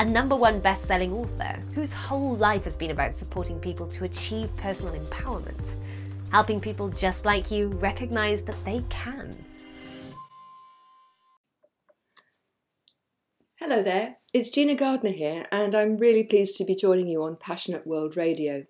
a 0.00 0.04
number 0.04 0.34
one 0.34 0.58
best 0.60 0.86
selling 0.86 1.12
author 1.12 1.60
whose 1.74 1.92
whole 1.92 2.34
life 2.36 2.64
has 2.64 2.74
been 2.74 2.90
about 2.90 3.14
supporting 3.14 3.60
people 3.60 3.86
to 3.86 4.04
achieve 4.04 4.48
personal 4.56 4.94
empowerment, 4.94 5.74
helping 6.32 6.58
people 6.58 6.88
just 6.88 7.26
like 7.26 7.50
you 7.50 7.68
recognize 7.68 8.42
that 8.42 8.64
they 8.64 8.82
can. 8.88 9.36
Hello 13.56 13.82
there, 13.82 14.16
it's 14.32 14.48
Gina 14.48 14.74
Gardner 14.74 15.10
here, 15.10 15.44
and 15.52 15.74
I'm 15.74 15.98
really 15.98 16.24
pleased 16.24 16.56
to 16.56 16.64
be 16.64 16.74
joining 16.74 17.06
you 17.06 17.22
on 17.22 17.36
Passionate 17.36 17.86
World 17.86 18.16
Radio. 18.16 18.64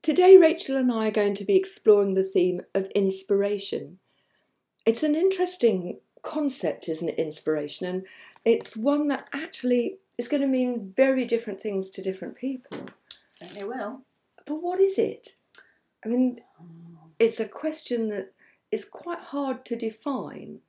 Today, 0.00 0.38
Rachel 0.38 0.78
and 0.78 0.90
I 0.90 1.08
are 1.08 1.10
going 1.10 1.34
to 1.34 1.44
be 1.44 1.56
exploring 1.56 2.14
the 2.14 2.24
theme 2.24 2.62
of 2.74 2.86
inspiration. 2.94 3.98
It's 4.86 5.02
an 5.02 5.14
interesting 5.14 6.00
concept, 6.22 6.88
isn't 6.88 7.10
it? 7.10 7.18
Inspiration, 7.18 7.86
and 7.86 8.06
it's 8.44 8.76
one 8.76 9.08
that 9.08 9.28
actually 9.32 9.98
is 10.18 10.28
going 10.28 10.40
to 10.42 10.46
mean 10.46 10.92
very 10.96 11.24
different 11.24 11.60
things 11.60 11.88
to 11.90 12.02
different 12.02 12.36
people. 12.36 12.78
Certainly 13.28 13.64
will. 13.64 14.02
But 14.46 14.56
what 14.56 14.80
is 14.80 14.98
it? 14.98 15.36
I 16.04 16.08
mean, 16.08 16.40
it's 17.18 17.40
a 17.40 17.48
question 17.48 18.08
that 18.08 18.32
is 18.70 18.84
quite 18.84 19.20
hard 19.20 19.64
to 19.66 19.76
define. 19.76 20.60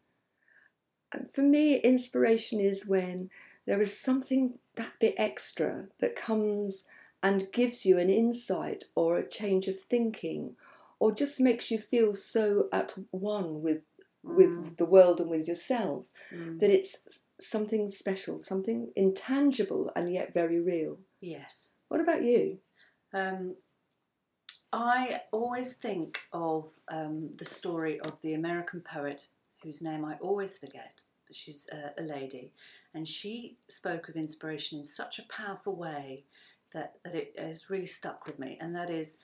And 1.11 1.29
for 1.31 1.41
me, 1.41 1.75
inspiration 1.77 2.59
is 2.59 2.87
when 2.87 3.29
there 3.65 3.81
is 3.81 3.97
something 3.99 4.59
that 4.75 4.93
bit 4.99 5.15
extra 5.17 5.87
that 5.99 6.15
comes 6.15 6.87
and 7.21 7.51
gives 7.53 7.85
you 7.85 7.97
an 7.97 8.09
insight 8.09 8.85
or 8.95 9.17
a 9.17 9.27
change 9.27 9.67
of 9.67 9.79
thinking 9.79 10.55
or 10.99 11.13
just 11.13 11.39
makes 11.39 11.71
you 11.71 11.79
feel 11.79 12.13
so 12.13 12.67
at 12.71 12.93
one 13.11 13.61
with 13.61 13.81
with 14.25 14.51
Mm. 14.55 14.77
the 14.77 14.85
world 14.85 15.19
and 15.19 15.29
with 15.29 15.49
yourself 15.49 16.07
Mm. 16.31 16.57
that 16.59 16.69
it's 16.71 17.21
something 17.43 17.89
special, 17.89 18.39
something 18.39 18.91
intangible 18.95 19.91
and 19.95 20.11
yet 20.11 20.33
very 20.33 20.59
real. 20.59 20.97
Yes. 21.21 21.73
What 21.89 22.01
about 22.01 22.23
you? 22.23 22.59
Um, 23.13 23.55
I 24.71 25.21
always 25.31 25.73
think 25.73 26.19
of 26.31 26.71
um, 26.87 27.31
the 27.37 27.45
story 27.45 27.99
of 27.99 28.19
the 28.21 28.33
American 28.33 28.81
poet 28.81 29.27
whose 29.61 29.81
name 29.81 30.03
I 30.03 30.15
always 30.15 30.57
forget, 30.57 31.03
but 31.27 31.35
she's 31.35 31.69
a, 31.71 32.01
a 32.01 32.03
lady, 32.03 32.51
and 32.93 33.07
she 33.07 33.57
spoke 33.69 34.09
of 34.09 34.15
inspiration 34.15 34.79
in 34.79 34.83
such 34.83 35.19
a 35.19 35.27
powerful 35.29 35.75
way 35.75 36.25
that, 36.73 36.95
that 37.05 37.13
it 37.13 37.35
has 37.37 37.69
really 37.69 37.85
stuck 37.85 38.25
with 38.25 38.39
me, 38.39 38.57
and 38.59 38.75
that 38.75 38.89
is 38.89 39.19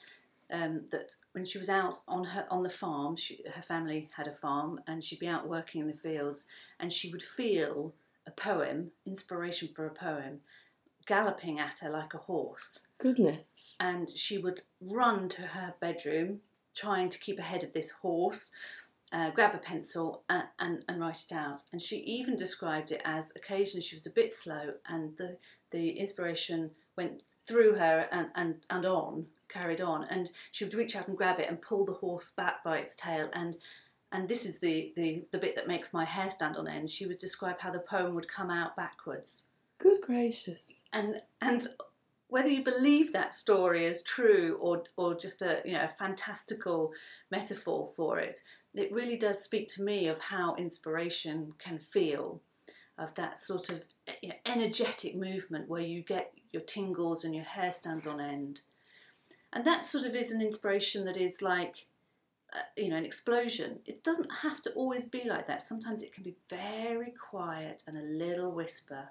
um, 0.51 0.81
that 0.91 1.15
when 1.31 1.45
she 1.45 1.57
was 1.57 1.69
out 1.69 1.95
on 2.07 2.23
her 2.23 2.45
on 2.49 2.63
the 2.63 2.69
farm, 2.69 3.15
she, 3.15 3.43
her 3.53 3.61
family 3.61 4.09
had 4.15 4.27
a 4.27 4.31
farm, 4.33 4.79
and 4.87 5.03
she'd 5.03 5.19
be 5.19 5.27
out 5.27 5.49
working 5.49 5.81
in 5.81 5.87
the 5.87 5.93
fields, 5.93 6.45
and 6.79 6.93
she 6.93 7.11
would 7.11 7.23
feel 7.23 7.93
a 8.29 8.41
poem, 8.41 8.91
inspiration 9.05 9.69
for 9.75 9.85
a 9.85 9.91
poem, 9.91 10.39
galloping 11.05 11.59
at 11.59 11.79
her 11.79 11.89
like 11.89 12.13
a 12.13 12.19
horse. 12.19 12.79
Goodness. 12.99 13.77
and 13.79 14.09
she 14.09 14.37
would 14.37 14.63
run 14.81 15.29
to 15.29 15.43
her 15.43 15.73
bedroom 15.79 16.41
trying 16.75 17.07
to 17.09 17.17
keep 17.17 17.39
ahead 17.39 17.63
of 17.63 17.71
this 17.71 17.91
horse 17.91 18.51
uh, 19.11 19.31
grab 19.31 19.55
a 19.55 19.57
pencil 19.57 20.23
and, 20.29 20.43
and, 20.59 20.85
and 20.87 21.01
write 21.01 21.23
it 21.23 21.35
out. 21.35 21.61
And 21.71 21.81
she 21.81 21.97
even 21.97 22.35
described 22.35 22.91
it 22.91 23.01
as 23.05 23.33
occasionally 23.35 23.81
she 23.81 23.95
was 23.95 24.05
a 24.05 24.11
bit 24.11 24.31
slow 24.31 24.73
and 24.87 25.17
the, 25.17 25.37
the 25.71 25.91
inspiration 25.91 26.71
went 26.95 27.23
through 27.45 27.75
her 27.75 28.07
and, 28.11 28.27
and, 28.35 28.55
and 28.69 28.85
on 28.85 29.25
carried 29.47 29.81
on. 29.81 30.03
And 30.03 30.29
she 30.51 30.63
would 30.63 30.73
reach 30.73 30.95
out 30.95 31.07
and 31.07 31.17
grab 31.17 31.39
it 31.39 31.49
and 31.49 31.61
pull 31.61 31.85
the 31.85 31.93
horse 31.93 32.31
back 32.31 32.63
by 32.63 32.77
its 32.77 32.95
tail 32.95 33.29
and 33.33 33.57
and 34.11 34.27
this 34.27 34.45
is 34.45 34.59
the, 34.59 34.91
the, 34.95 35.23
the 35.31 35.37
bit 35.37 35.55
that 35.55 35.67
makes 35.67 35.93
my 35.93 36.05
hair 36.05 36.29
stand 36.29 36.57
on 36.57 36.67
end 36.67 36.89
she 36.89 37.05
would 37.05 37.19
describe 37.19 37.59
how 37.59 37.71
the 37.71 37.79
poem 37.79 38.15
would 38.15 38.27
come 38.27 38.49
out 38.49 38.75
backwards 38.75 39.43
Good 39.79 40.01
gracious. 40.01 40.81
and 40.91 41.21
and 41.41 41.67
whether 42.29 42.47
you 42.47 42.63
believe 42.63 43.11
that 43.11 43.33
story 43.33 43.85
is 43.85 44.01
true 44.03 44.57
or 44.61 44.83
or 44.95 45.15
just 45.15 45.41
a 45.41 45.61
you 45.65 45.73
know 45.73 45.83
a 45.83 45.89
fantastical 45.97 46.93
metaphor 47.29 47.89
for 47.95 48.19
it, 48.19 48.39
it 48.73 48.91
really 48.91 49.17
does 49.17 49.43
speak 49.43 49.67
to 49.69 49.83
me 49.83 50.07
of 50.07 50.19
how 50.19 50.55
inspiration 50.55 51.53
can 51.57 51.79
feel, 51.79 52.41
of 52.97 53.13
that 53.15 53.37
sort 53.37 53.69
of 53.69 53.81
eh, 54.07 54.13
you 54.21 54.29
know, 54.29 54.35
energetic 54.45 55.15
movement 55.15 55.67
where 55.67 55.81
you 55.81 56.01
get 56.01 56.31
your 56.51 56.61
tingles 56.61 57.25
and 57.25 57.35
your 57.35 57.43
hair 57.43 57.71
stands 57.71 58.05
on 58.07 58.21
end, 58.21 58.61
and 59.51 59.65
that 59.65 59.83
sort 59.83 60.05
of 60.05 60.15
is 60.15 60.31
an 60.31 60.41
inspiration 60.41 61.05
that 61.05 61.17
is 61.17 61.41
like. 61.41 61.87
Uh, 62.51 62.61
you 62.75 62.89
know, 62.89 62.95
an 62.95 63.05
explosion. 63.05 63.77
It 63.85 64.03
doesn't 64.03 64.29
have 64.41 64.59
to 64.63 64.71
always 64.71 65.05
be 65.05 65.23
like 65.25 65.45
that. 65.45 65.61
Sometimes 65.61 66.01
it 66.01 66.11
can 66.11 66.23
be 66.23 66.35
very 66.49 67.11
quiet 67.29 67.83
and 67.85 67.95
a 67.95 68.01
little 68.01 68.51
whisper. 68.51 69.09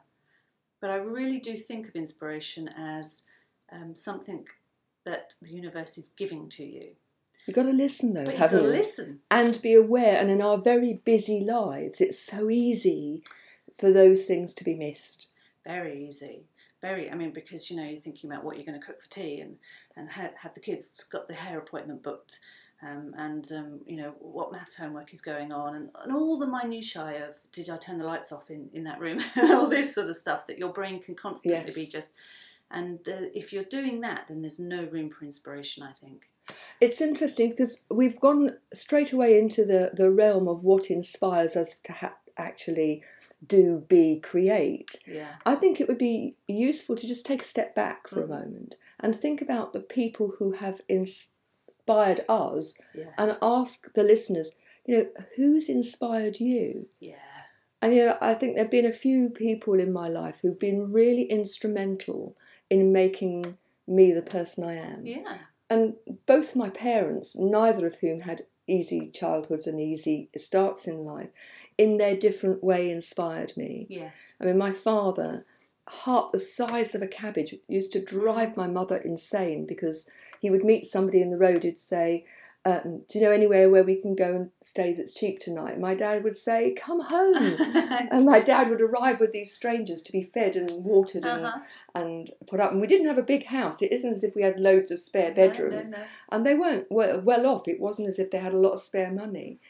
But 0.80 0.90
I 0.90 0.96
really 0.96 1.38
do 1.38 1.54
think 1.54 1.86
of 1.86 1.94
inspiration 1.94 2.68
as 2.76 3.26
um, 3.70 3.94
something 3.94 4.44
that 5.04 5.34
the 5.40 5.50
universe 5.52 5.98
is 5.98 6.08
giving 6.08 6.48
to 6.50 6.64
you. 6.64 6.88
You've 7.46 7.54
got 7.54 7.62
to 7.64 7.72
listen 7.72 8.12
though, 8.14 8.24
But 8.24 8.32
you've 8.34 8.40
got 8.40 8.50
haven't 8.50 8.64
to 8.66 8.70
you? 8.72 8.76
listen. 8.76 9.20
And 9.30 9.62
be 9.62 9.74
aware. 9.74 10.16
And 10.16 10.30
in 10.30 10.42
our 10.42 10.58
very 10.58 10.94
busy 10.94 11.40
lives, 11.40 12.00
it's 12.00 12.18
so 12.18 12.50
easy 12.50 13.22
for 13.78 13.92
those 13.92 14.24
things 14.24 14.52
to 14.54 14.64
be 14.64 14.74
missed. 14.74 15.30
Very 15.64 16.06
easy. 16.06 16.42
Very, 16.82 17.10
I 17.10 17.14
mean, 17.14 17.30
because 17.32 17.70
you 17.70 17.76
know, 17.76 17.84
you're 17.84 18.00
thinking 18.00 18.30
about 18.30 18.44
what 18.44 18.56
you're 18.56 18.66
going 18.66 18.78
to 18.80 18.84
cook 18.84 19.00
for 19.00 19.10
tea 19.10 19.40
and, 19.40 19.56
and 19.96 20.10
ha- 20.10 20.30
have 20.42 20.54
the 20.54 20.60
kids 20.60 21.04
got 21.04 21.28
the 21.28 21.34
hair 21.34 21.58
appointment 21.58 22.02
booked 22.02 22.40
um, 22.82 23.12
and, 23.18 23.50
um, 23.52 23.80
you 23.86 23.96
know, 23.96 24.14
what 24.20 24.52
maths 24.52 24.76
homework 24.76 25.12
is 25.12 25.20
going 25.20 25.50
on 25.52 25.74
and, 25.74 25.90
and 26.04 26.12
all 26.14 26.38
the 26.38 26.46
minutiae 26.46 27.28
of 27.28 27.36
did 27.52 27.68
I 27.70 27.76
turn 27.76 27.98
the 27.98 28.04
lights 28.04 28.30
off 28.30 28.50
in, 28.50 28.68
in 28.72 28.84
that 28.84 29.00
room 29.00 29.20
and 29.34 29.50
all 29.52 29.66
this 29.68 29.94
sort 29.94 30.08
of 30.08 30.16
stuff 30.16 30.46
that 30.46 30.58
your 30.58 30.72
brain 30.72 31.00
can 31.02 31.14
constantly 31.16 31.60
Yes. 31.64 31.74
be 31.74 31.86
just. 31.86 32.12
And 32.70 32.98
uh, 33.08 33.28
if 33.34 33.52
you're 33.52 33.64
doing 33.64 34.02
that, 34.02 34.26
then 34.28 34.42
there's 34.42 34.60
no 34.60 34.84
room 34.84 35.10
for 35.10 35.24
inspiration, 35.24 35.82
I 35.82 35.92
think. 35.92 36.28
It's 36.80 37.00
interesting 37.00 37.50
because 37.50 37.84
we've 37.90 38.20
gone 38.20 38.58
straight 38.72 39.12
away 39.12 39.38
into 39.38 39.64
the, 39.64 39.90
the 39.94 40.10
realm 40.10 40.46
of 40.48 40.62
what 40.64 40.90
inspires 40.90 41.56
us 41.56 41.76
to 41.84 41.92
ha- 41.92 42.16
actually 42.36 43.02
do, 43.46 43.84
be, 43.88 44.20
create. 44.22 44.96
Yeah. 45.06 45.28
I 45.46 45.54
think 45.54 45.80
it 45.80 45.88
would 45.88 45.98
be 45.98 46.36
useful 46.46 46.94
to 46.96 47.06
just 47.06 47.24
take 47.26 47.42
a 47.42 47.46
step 47.46 47.74
back 47.74 48.06
for 48.08 48.20
Mhm. 48.20 48.24
a 48.24 48.28
moment 48.28 48.76
and 49.00 49.14
think 49.14 49.40
about 49.40 49.72
the 49.72 49.80
people 49.80 50.34
who 50.38 50.52
have 50.52 50.80
inspired 50.88 51.34
us 51.88 52.78
Yes. 52.94 53.14
and 53.18 53.36
ask 53.42 53.92
the 53.94 54.02
listeners, 54.02 54.56
you 54.86 54.98
know, 54.98 55.08
who's 55.36 55.68
inspired 55.68 56.40
you? 56.40 56.88
yeah. 57.00 57.16
And 57.80 57.94
you 57.94 58.06
know, 58.06 58.18
I 58.20 58.34
think 58.34 58.54
there 58.54 58.64
have 58.64 58.72
been 58.72 58.86
a 58.86 58.92
few 58.92 59.28
people 59.28 59.78
in 59.78 59.92
my 59.92 60.08
life 60.08 60.40
who've 60.42 60.58
been 60.58 60.92
really 60.92 61.22
instrumental 61.22 62.36
in 62.68 62.92
making 62.92 63.56
me 63.86 64.12
the 64.12 64.22
person 64.22 64.64
I 64.64 64.74
am. 64.74 65.06
Yeah. 65.06 65.38
And 65.70 65.94
both 66.26 66.56
my 66.56 66.70
parents, 66.70 67.36
neither 67.36 67.86
of 67.86 67.96
whom 68.00 68.20
had 68.20 68.42
easy 68.66 69.10
childhoods 69.10 69.66
and 69.66 69.80
easy 69.80 70.28
starts 70.36 70.86
in 70.86 71.04
life, 71.04 71.28
in 71.76 71.98
their 71.98 72.16
different 72.16 72.64
way 72.64 72.90
inspired 72.90 73.56
me. 73.56 73.86
Yes. 73.88 74.34
I 74.40 74.46
mean, 74.46 74.58
my 74.58 74.72
father, 74.72 75.44
heart 75.88 76.32
the 76.32 76.38
size 76.38 76.94
of 76.94 77.02
a 77.02 77.06
cabbage, 77.06 77.54
used 77.68 77.92
to 77.92 78.04
drive 78.04 78.50
mm. 78.50 78.56
my 78.56 78.66
mother 78.66 78.96
insane 78.96 79.66
because 79.66 80.10
he 80.40 80.50
would 80.50 80.64
meet 80.64 80.84
somebody 80.84 81.20
in 81.22 81.30
the 81.30 81.38
road 81.38 81.62
who'd 81.62 81.78
say, 81.78 82.24
um, 82.64 83.02
Do 83.08 83.18
you 83.18 83.24
know 83.24 83.30
anywhere 83.30 83.70
where 83.70 83.84
we 83.84 83.94
can 84.00 84.14
go 84.14 84.34
and 84.34 84.50
stay 84.60 84.92
that's 84.92 85.14
cheap 85.14 85.38
tonight? 85.38 85.78
My 85.80 85.94
dad 85.94 86.24
would 86.24 86.36
say, 86.36 86.74
Come 86.74 87.00
home. 87.00 87.56
and 88.10 88.24
my 88.26 88.40
dad 88.40 88.68
would 88.68 88.80
arrive 88.80 89.20
with 89.20 89.32
these 89.32 89.52
strangers 89.52 90.02
to 90.02 90.12
be 90.12 90.22
fed 90.22 90.56
and 90.56 90.84
watered 90.84 91.24
and, 91.24 91.44
Uh-huh. 91.46 91.60
and 91.94 92.30
put 92.46 92.60
up. 92.60 92.72
And 92.72 92.80
we 92.80 92.86
didn't 92.86 93.06
have 93.06 93.18
a 93.18 93.22
big 93.22 93.46
house. 93.46 93.80
It 93.80 93.92
isn't 93.92 94.10
as 94.10 94.24
if 94.24 94.34
we 94.34 94.42
had 94.42 94.58
loads 94.58 94.90
of 94.90 94.98
spare 94.98 95.32
bedrooms. 95.32 95.88
No, 95.88 95.96
no, 95.98 96.02
no. 96.02 96.08
And 96.32 96.44
they 96.44 96.54
weren't 96.54 96.86
well 96.90 97.46
off. 97.46 97.68
It 97.68 97.80
wasn't 97.80 98.08
as 98.08 98.18
if 98.18 98.30
they 98.30 98.38
had 98.38 98.52
a 98.52 98.58
lot 98.58 98.72
of 98.72 98.80
spare 98.80 99.12
money. 99.12 99.60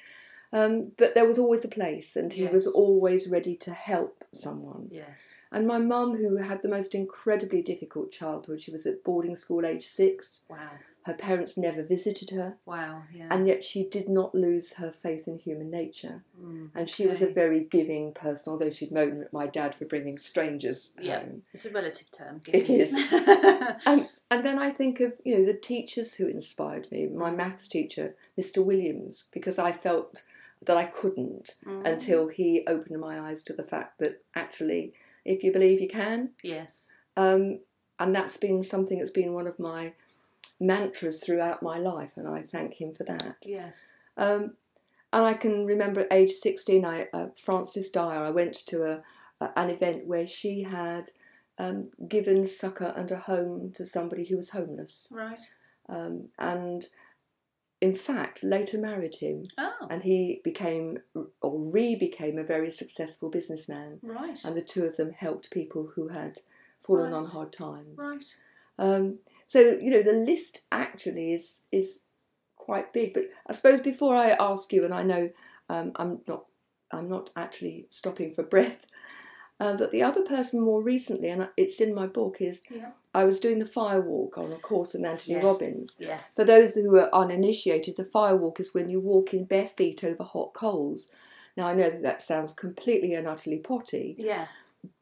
Um, 0.52 0.92
but 0.96 1.14
there 1.14 1.26
was 1.26 1.38
always 1.38 1.64
a 1.64 1.68
place, 1.68 2.16
and 2.16 2.32
he 2.32 2.46
was 2.46 2.66
always 2.66 3.28
ready 3.28 3.54
to 3.56 3.70
help 3.72 4.24
someone. 4.32 4.88
Yes. 4.90 5.34
And 5.52 5.66
my 5.66 5.78
mum, 5.78 6.16
who 6.16 6.36
had 6.36 6.62
the 6.62 6.68
most 6.68 6.94
incredibly 6.94 7.60
difficult 7.62 8.10
childhood, 8.12 8.60
she 8.60 8.70
was 8.70 8.86
at 8.86 9.04
boarding 9.04 9.34
school 9.36 9.66
age 9.66 9.84
six. 9.84 10.42
Wow. 10.48 10.70
Her 11.06 11.14
parents 11.14 11.56
never 11.56 11.82
visited 11.82 12.30
her, 12.30 12.58
Wow. 12.66 13.04
Yeah. 13.14 13.28
and 13.30 13.46
yet 13.46 13.64
she 13.64 13.88
did 13.88 14.10
not 14.10 14.34
lose 14.34 14.74
her 14.74 14.90
faith 14.92 15.26
in 15.26 15.38
human 15.38 15.70
nature. 15.70 16.22
Mm, 16.38 16.70
And 16.74 16.90
she 16.90 17.06
was 17.06 17.22
a 17.22 17.30
very 17.32 17.64
giving 17.64 18.12
person, 18.12 18.50
although 18.52 18.68
she'd 18.68 18.92
moan 18.92 19.22
at 19.22 19.32
my 19.32 19.46
dad 19.46 19.74
for 19.74 19.86
bringing 19.86 20.18
strangers 20.18 20.92
Yeah. 21.00 21.20
home. 21.20 21.44
It's 21.54 21.64
a 21.64 21.70
relative 21.70 22.10
term. 22.10 22.42
It 22.46 22.66
giving. 22.66 22.80
is. 22.80 22.92
And 23.86 24.08
and 24.30 24.44
then 24.44 24.58
I 24.58 24.70
think 24.70 25.00
of 25.00 25.12
you 25.24 25.38
know 25.38 25.46
the 25.46 25.54
teachers 25.58 26.14
who 26.14 26.26
inspired 26.26 26.90
me. 26.92 27.06
My 27.06 27.30
maths 27.30 27.68
teacher, 27.68 28.14
Mr. 28.38 28.62
Williams, 28.62 29.28
because 29.32 29.58
I 29.58 29.72
felt 29.72 30.24
that 30.64 30.76
I 30.76 30.84
couldn't 30.84 31.56
Mm. 31.64 31.86
until 31.86 32.28
he 32.28 32.64
opened 32.66 33.00
my 33.00 33.18
eyes 33.20 33.42
to 33.44 33.52
the 33.52 33.62
fact 33.62 33.98
that 33.98 34.22
actually, 34.34 34.92
if 35.24 35.42
you 35.42 35.52
believe, 35.52 35.80
you 35.80 35.88
can. 35.88 36.30
Yes. 36.42 36.90
Um, 37.16 37.60
and 37.98 38.14
that's 38.14 38.36
been 38.36 38.62
something 38.62 38.98
that's 38.98 39.10
been 39.10 39.32
one 39.34 39.46
of 39.46 39.58
my 39.58 39.94
mantras 40.60 41.22
throughout 41.24 41.62
my 41.62 41.78
life, 41.78 42.12
and 42.16 42.26
I 42.28 42.42
thank 42.42 42.74
him 42.80 42.92
for 42.92 43.04
that. 43.04 43.36
Yes. 43.42 43.94
Um, 44.16 44.56
and 45.12 45.24
I 45.24 45.34
can 45.34 45.64
remember 45.64 46.00
at 46.00 46.12
age 46.12 46.32
16, 46.32 46.84
I, 46.84 47.08
uh, 47.12 47.28
Frances 47.36 47.88
Dyer, 47.90 48.24
I 48.24 48.30
went 48.30 48.54
to 48.66 48.82
a, 48.84 49.02
an 49.56 49.70
event 49.70 50.06
where 50.06 50.26
she 50.26 50.62
had 50.64 51.10
um, 51.58 51.90
given 52.08 52.44
succour 52.46 52.92
and 52.96 53.10
a 53.10 53.16
home 53.18 53.70
to 53.72 53.84
somebody 53.84 54.26
who 54.26 54.36
was 54.36 54.50
homeless. 54.50 55.12
Right. 55.14 55.54
Um, 55.88 56.28
and 56.38 56.86
in 57.80 57.94
fact, 57.94 58.42
later 58.42 58.78
married 58.78 59.16
him. 59.16 59.46
Oh. 59.56 59.86
And 59.88 60.02
he 60.02 60.40
became, 60.42 60.98
or 61.14 61.72
re 61.72 61.94
became, 61.94 62.38
a 62.38 62.44
very 62.44 62.70
successful 62.70 63.30
businessman. 63.30 64.00
Right. 64.02 64.42
And 64.44 64.56
the 64.56 64.62
two 64.62 64.84
of 64.84 64.96
them 64.96 65.12
helped 65.12 65.50
people 65.50 65.92
who 65.94 66.08
had 66.08 66.38
fallen 66.80 67.12
on 67.12 67.24
hard 67.24 67.52
times. 67.52 67.98
Right. 67.98 68.34
Um, 68.78 69.18
so 69.46 69.60
you 69.60 69.90
know 69.90 70.02
the 70.02 70.12
list 70.12 70.62
actually 70.70 71.32
is 71.32 71.62
is 71.72 72.04
quite 72.56 72.92
big. 72.92 73.14
But 73.14 73.24
I 73.46 73.52
suppose 73.52 73.80
before 73.80 74.16
I 74.16 74.30
ask 74.30 74.72
you, 74.72 74.84
and 74.84 74.94
I 74.94 75.02
know 75.02 75.30
um, 75.68 75.92
I'm 75.96 76.20
not 76.26 76.44
I'm 76.92 77.06
not 77.06 77.30
actually 77.36 77.86
stopping 77.88 78.32
for 78.32 78.42
breath, 78.42 78.86
uh, 79.60 79.74
but 79.76 79.90
the 79.90 80.02
other 80.02 80.22
person 80.22 80.60
more 80.60 80.82
recently, 80.82 81.28
and 81.28 81.48
it's 81.56 81.80
in 81.80 81.94
my 81.94 82.06
book, 82.06 82.36
is 82.40 82.62
Yeah. 82.70 82.92
I 83.14 83.24
was 83.24 83.40
doing 83.40 83.58
the 83.58 83.66
fire 83.66 84.00
walk 84.00 84.38
on 84.38 84.52
a 84.52 84.56
course 84.58 84.92
with 84.94 85.04
Anthony 85.04 85.34
Yes. 85.36 85.44
Robbins. 85.44 85.96
Yes. 85.98 86.34
For 86.34 86.44
those 86.44 86.74
who 86.74 86.96
are 86.96 87.12
uninitiated, 87.12 87.96
the 87.96 88.04
fire 88.04 88.36
walk 88.36 88.60
is 88.60 88.72
when 88.74 88.88
you 88.90 89.00
walk 89.00 89.34
in 89.34 89.44
bare 89.44 89.66
feet 89.68 90.04
over 90.04 90.22
hot 90.22 90.52
coals. 90.54 91.12
Now 91.56 91.66
I 91.68 91.74
know 91.74 91.90
that 91.90 92.02
that 92.02 92.20
sounds 92.22 92.52
completely 92.52 93.14
and 93.14 93.26
utterly 93.26 93.58
potty. 93.58 94.14
yeah. 94.18 94.46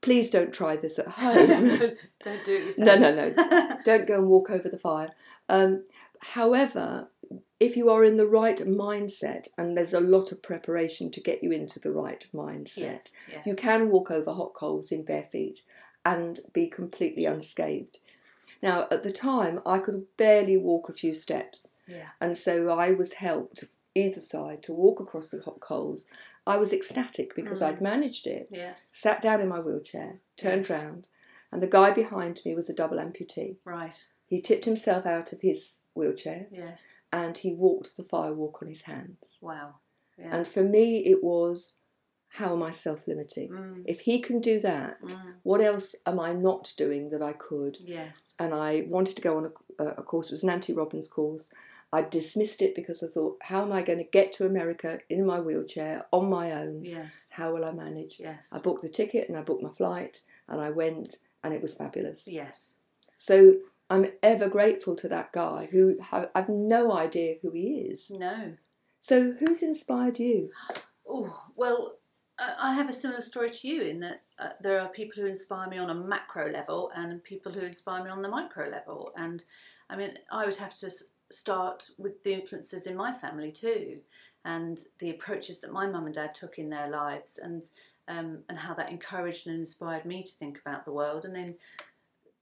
Please 0.01 0.31
don't 0.31 0.55
try 0.55 0.75
this 0.77 0.99
at 0.99 1.05
don't, 1.21 1.49
home. 1.71 1.93
don't 2.23 2.45
do 2.45 2.55
it 2.57 2.65
yourself. 2.65 2.99
no, 2.99 3.11
no, 3.11 3.29
no. 3.29 3.77
don't 3.85 4.07
go 4.09 4.15
and 4.15 4.29
walk 4.29 4.49
over 4.51 4.71
the 4.71 4.79
fire. 4.79 5.11
Um, 5.51 5.85
however, 6.21 7.09
if 7.59 7.77
you 7.77 7.89
are 7.91 8.05
in 8.05 8.17
the 8.17 8.27
right 8.27 8.59
mindset, 8.59 9.49
and 9.57 9.77
there's 9.77 9.95
a 9.95 10.01
lot 10.01 10.33
of 10.33 10.43
preparation 10.43 11.11
to 11.13 11.21
get 11.21 11.43
you 11.43 11.51
into 11.53 11.81
the 11.81 11.93
right 11.93 12.27
mindset, 12.35 12.77
yes. 12.79 13.25
Yes. 13.31 13.47
you 13.47 13.55
can 13.57 13.89
walk 13.91 14.11
over 14.11 14.33
hot 14.33 14.55
coals 14.55 14.93
in 14.93 15.05
bare 15.05 15.25
feet 15.25 15.63
and 16.05 16.41
be 16.53 16.67
completely 16.69 17.25
unscathed. 17.25 17.99
Now, 18.63 18.87
at 18.91 19.03
the 19.03 19.13
time, 19.13 19.61
I 19.67 19.79
could 19.79 20.07
barely 20.17 20.57
walk 20.57 20.89
a 20.89 20.93
few 20.95 21.15
steps, 21.15 21.75
Yeah. 21.87 22.09
and 22.21 22.37
so 22.37 22.69
I 22.71 22.91
was 22.93 23.15
helped 23.15 23.65
either 23.95 24.21
side 24.21 24.63
to 24.65 24.73
walk 24.75 25.01
across 25.01 25.29
the 25.31 25.41
hot 25.43 25.61
coals. 25.61 26.07
I 26.47 26.57
was 26.59 26.73
ecstatic 26.73 27.35
because 27.35 27.61
Mm. 27.61 27.67
I'd 27.67 27.81
managed 27.81 28.27
it. 28.27 28.49
Yes. 28.51 28.91
Sat 28.93 29.21
down 29.23 29.41
in 29.41 29.49
my 29.49 29.59
wheelchair, 29.61 30.21
turned 30.37 30.69
Yes. 30.69 30.83
round, 30.83 31.09
and 31.51 31.63
the 31.63 31.67
guy 31.67 31.91
behind 31.91 32.41
me 32.45 32.55
was 32.55 32.69
a 32.69 32.75
double 32.75 32.99
amputee. 32.99 33.57
Right. 33.65 34.05
He 34.27 34.41
tipped 34.41 34.65
himself 34.65 35.07
out 35.07 35.33
of 35.33 35.41
his 35.41 35.81
wheelchair 35.97 36.47
Yes. 36.51 37.01
and 37.13 37.37
he 37.39 37.53
walked 37.53 37.97
the 37.97 38.05
fire 38.05 38.33
walk 38.33 38.63
on 38.63 38.69
his 38.69 38.83
hands. 38.83 39.39
Wow. 39.41 39.77
Yeah. 40.19 40.37
And 40.37 40.49
for 40.49 40.63
me, 40.63 40.99
it 40.99 41.23
was 41.23 41.81
how 42.31 42.53
am 42.55 42.63
I 42.63 42.71
self 42.71 43.07
limiting? 43.09 43.51
Mm. 43.51 43.83
If 43.87 44.01
he 44.01 44.21
can 44.21 44.41
do 44.41 44.61
that, 44.61 45.01
Mm. 45.01 45.35
what 45.43 45.61
else 45.63 45.95
am 46.05 46.21
I 46.21 46.33
not 46.35 46.75
doing 46.77 47.09
that 47.11 47.23
I 47.23 47.33
could? 47.33 47.79
Yes. 47.81 48.35
And 48.39 48.53
I 48.53 48.87
wanted 48.89 49.17
to 49.17 49.23
go 49.23 49.37
on 49.39 49.53
a, 49.79 49.85
a 49.85 50.03
course, 50.03 50.29
it 50.31 50.33
was 50.35 50.43
an 50.43 50.51
Anthony 50.51 50.77
Robbins 50.77 51.09
course. 51.09 51.53
I 51.93 52.03
dismissed 52.03 52.61
it 52.63 52.75
because 52.75 53.03
I 53.03 53.07
thought, 53.07 53.39
how 53.43 53.63
am 53.63 53.73
I 53.73 53.83
going 53.83 54.01
to 54.01 54.05
get 54.05 54.33
to 54.33 54.45
America 54.47 54.99
in 55.09 55.25
my 55.25 55.41
wheelchair 55.41 56.05
on 56.13 56.29
my 56.29 56.51
own? 56.53 56.85
Yes. 56.85 57.31
How 57.33 57.55
will 57.55 57.65
I 57.65 57.73
manage? 57.73 58.19
Yes. 58.19 58.53
I 58.53 58.59
booked 58.59 58.83
the 58.83 58.89
ticket 58.89 59.29
and 59.29 59.39
I 59.39 59.43
booked 59.43 59.63
my 59.63 59.71
flight 59.71 60.21
and 60.49 60.61
I 60.61 60.71
went 60.71 61.17
and 61.43 61.55
it 61.55 61.63
was 61.63 61.75
fabulous. 61.75 62.27
Yes. 62.27 62.77
So 63.17 63.59
I'm 63.89 64.07
ever 64.23 64.49
grateful 64.49 64.97
to 64.97 65.09
that 65.09 65.33
guy 65.33 65.69
who 65.71 65.99
ha- 66.01 66.27
I've 66.35 66.49
no 66.49 66.93
idea 66.93 67.37
who 67.43 67.51
he 67.53 67.89
is. 67.91 68.11
No. 68.11 68.55
So 68.99 69.33
who's 69.33 69.63
inspired 69.63 70.19
you? 70.19 70.51
Oh, 71.09 71.43
well, 71.55 71.97
I 72.39 72.55
I 72.59 72.75
have 72.75 72.89
a 72.89 72.93
similar 72.93 73.21
story 73.21 73.51
to 73.51 73.69
you 73.69 73.83
in 73.83 74.01
that 74.01 74.23
uh, 74.39 74.51
there 74.61 74.81
are 74.81 74.89
people 74.89 75.23
who 75.23 75.29
inspire 75.29 75.69
me 75.69 75.79
on 75.79 75.91
a 75.91 75.95
macro 75.95 76.51
level 76.51 76.91
and 76.95 77.23
people 77.23 77.53
who 77.53 77.61
inspire 77.61 78.03
me 78.03 78.11
on 78.11 78.23
the 78.23 78.29
micro 78.29 78.69
level. 78.69 79.13
And 79.17 79.45
I 79.89 79.97
mean, 79.97 80.19
I 80.31 80.45
would 80.45 80.57
have 80.57 80.75
to 80.77 80.91
start 81.31 81.89
with 81.99 82.23
the 82.23 82.35
influences 82.35 82.87
in 82.87 82.97
my 82.97 83.13
family 83.13 83.51
too 83.51 84.01
and 84.45 84.85
the 85.01 85.11
approaches 85.11 85.61
that 85.61 85.73
my 85.73 85.87
mum 85.87 86.07
and 86.07 86.15
dad 86.15 86.33
took 86.35 86.59
in 86.59 86.71
their 86.71 86.89
lives 86.89 87.39
and 87.39 87.65
um, 88.09 88.39
and 88.49 88.57
how 88.57 88.73
that 88.75 88.91
encouraged 88.91 89.49
and 89.49 89.59
inspired 89.59 90.05
me 90.05 90.23
to 90.23 90.33
think 90.33 90.61
about 90.61 90.85
the 90.85 90.93
world. 90.93 91.25
And 91.25 91.35
then 91.35 91.57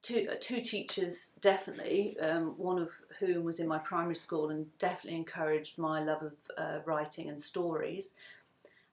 two, 0.05 0.29
uh, 0.31 0.35
two 0.39 0.61
teachers 0.61 1.31
definitely, 1.41 2.17
um, 2.21 2.55
one 2.59 2.79
of 2.79 2.91
whom 3.19 3.43
was 3.43 3.59
in 3.59 3.67
my 3.67 3.79
primary 3.79 4.15
school 4.15 4.51
and 4.51 4.67
definitely 4.79 5.19
encouraged 5.19 5.79
my 5.79 6.03
love 6.05 6.23
of 6.23 6.33
uh, 6.56 6.79
writing 6.85 7.29
and 7.29 7.41
stories. 7.41 8.15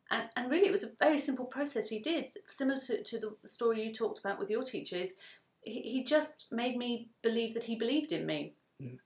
And, 0.09 0.29
and 0.35 0.49
really, 0.49 0.67
it 0.67 0.71
was 0.71 0.85
a 0.85 0.95
very 0.99 1.17
simple 1.17 1.45
process 1.45 1.89
he 1.89 1.99
did, 1.99 2.35
similar 2.47 2.79
to, 2.87 3.03
to 3.03 3.19
the 3.19 3.47
story 3.47 3.83
you 3.83 3.93
talked 3.93 4.19
about 4.19 4.39
with 4.39 4.49
your 4.49 4.63
teachers. 4.63 5.15
He, 5.61 5.81
he 5.81 6.03
just 6.03 6.45
made 6.49 6.77
me 6.77 7.09
believe 7.21 7.53
that 7.53 7.65
he 7.65 7.75
believed 7.75 8.11
in 8.11 8.25
me. 8.25 8.53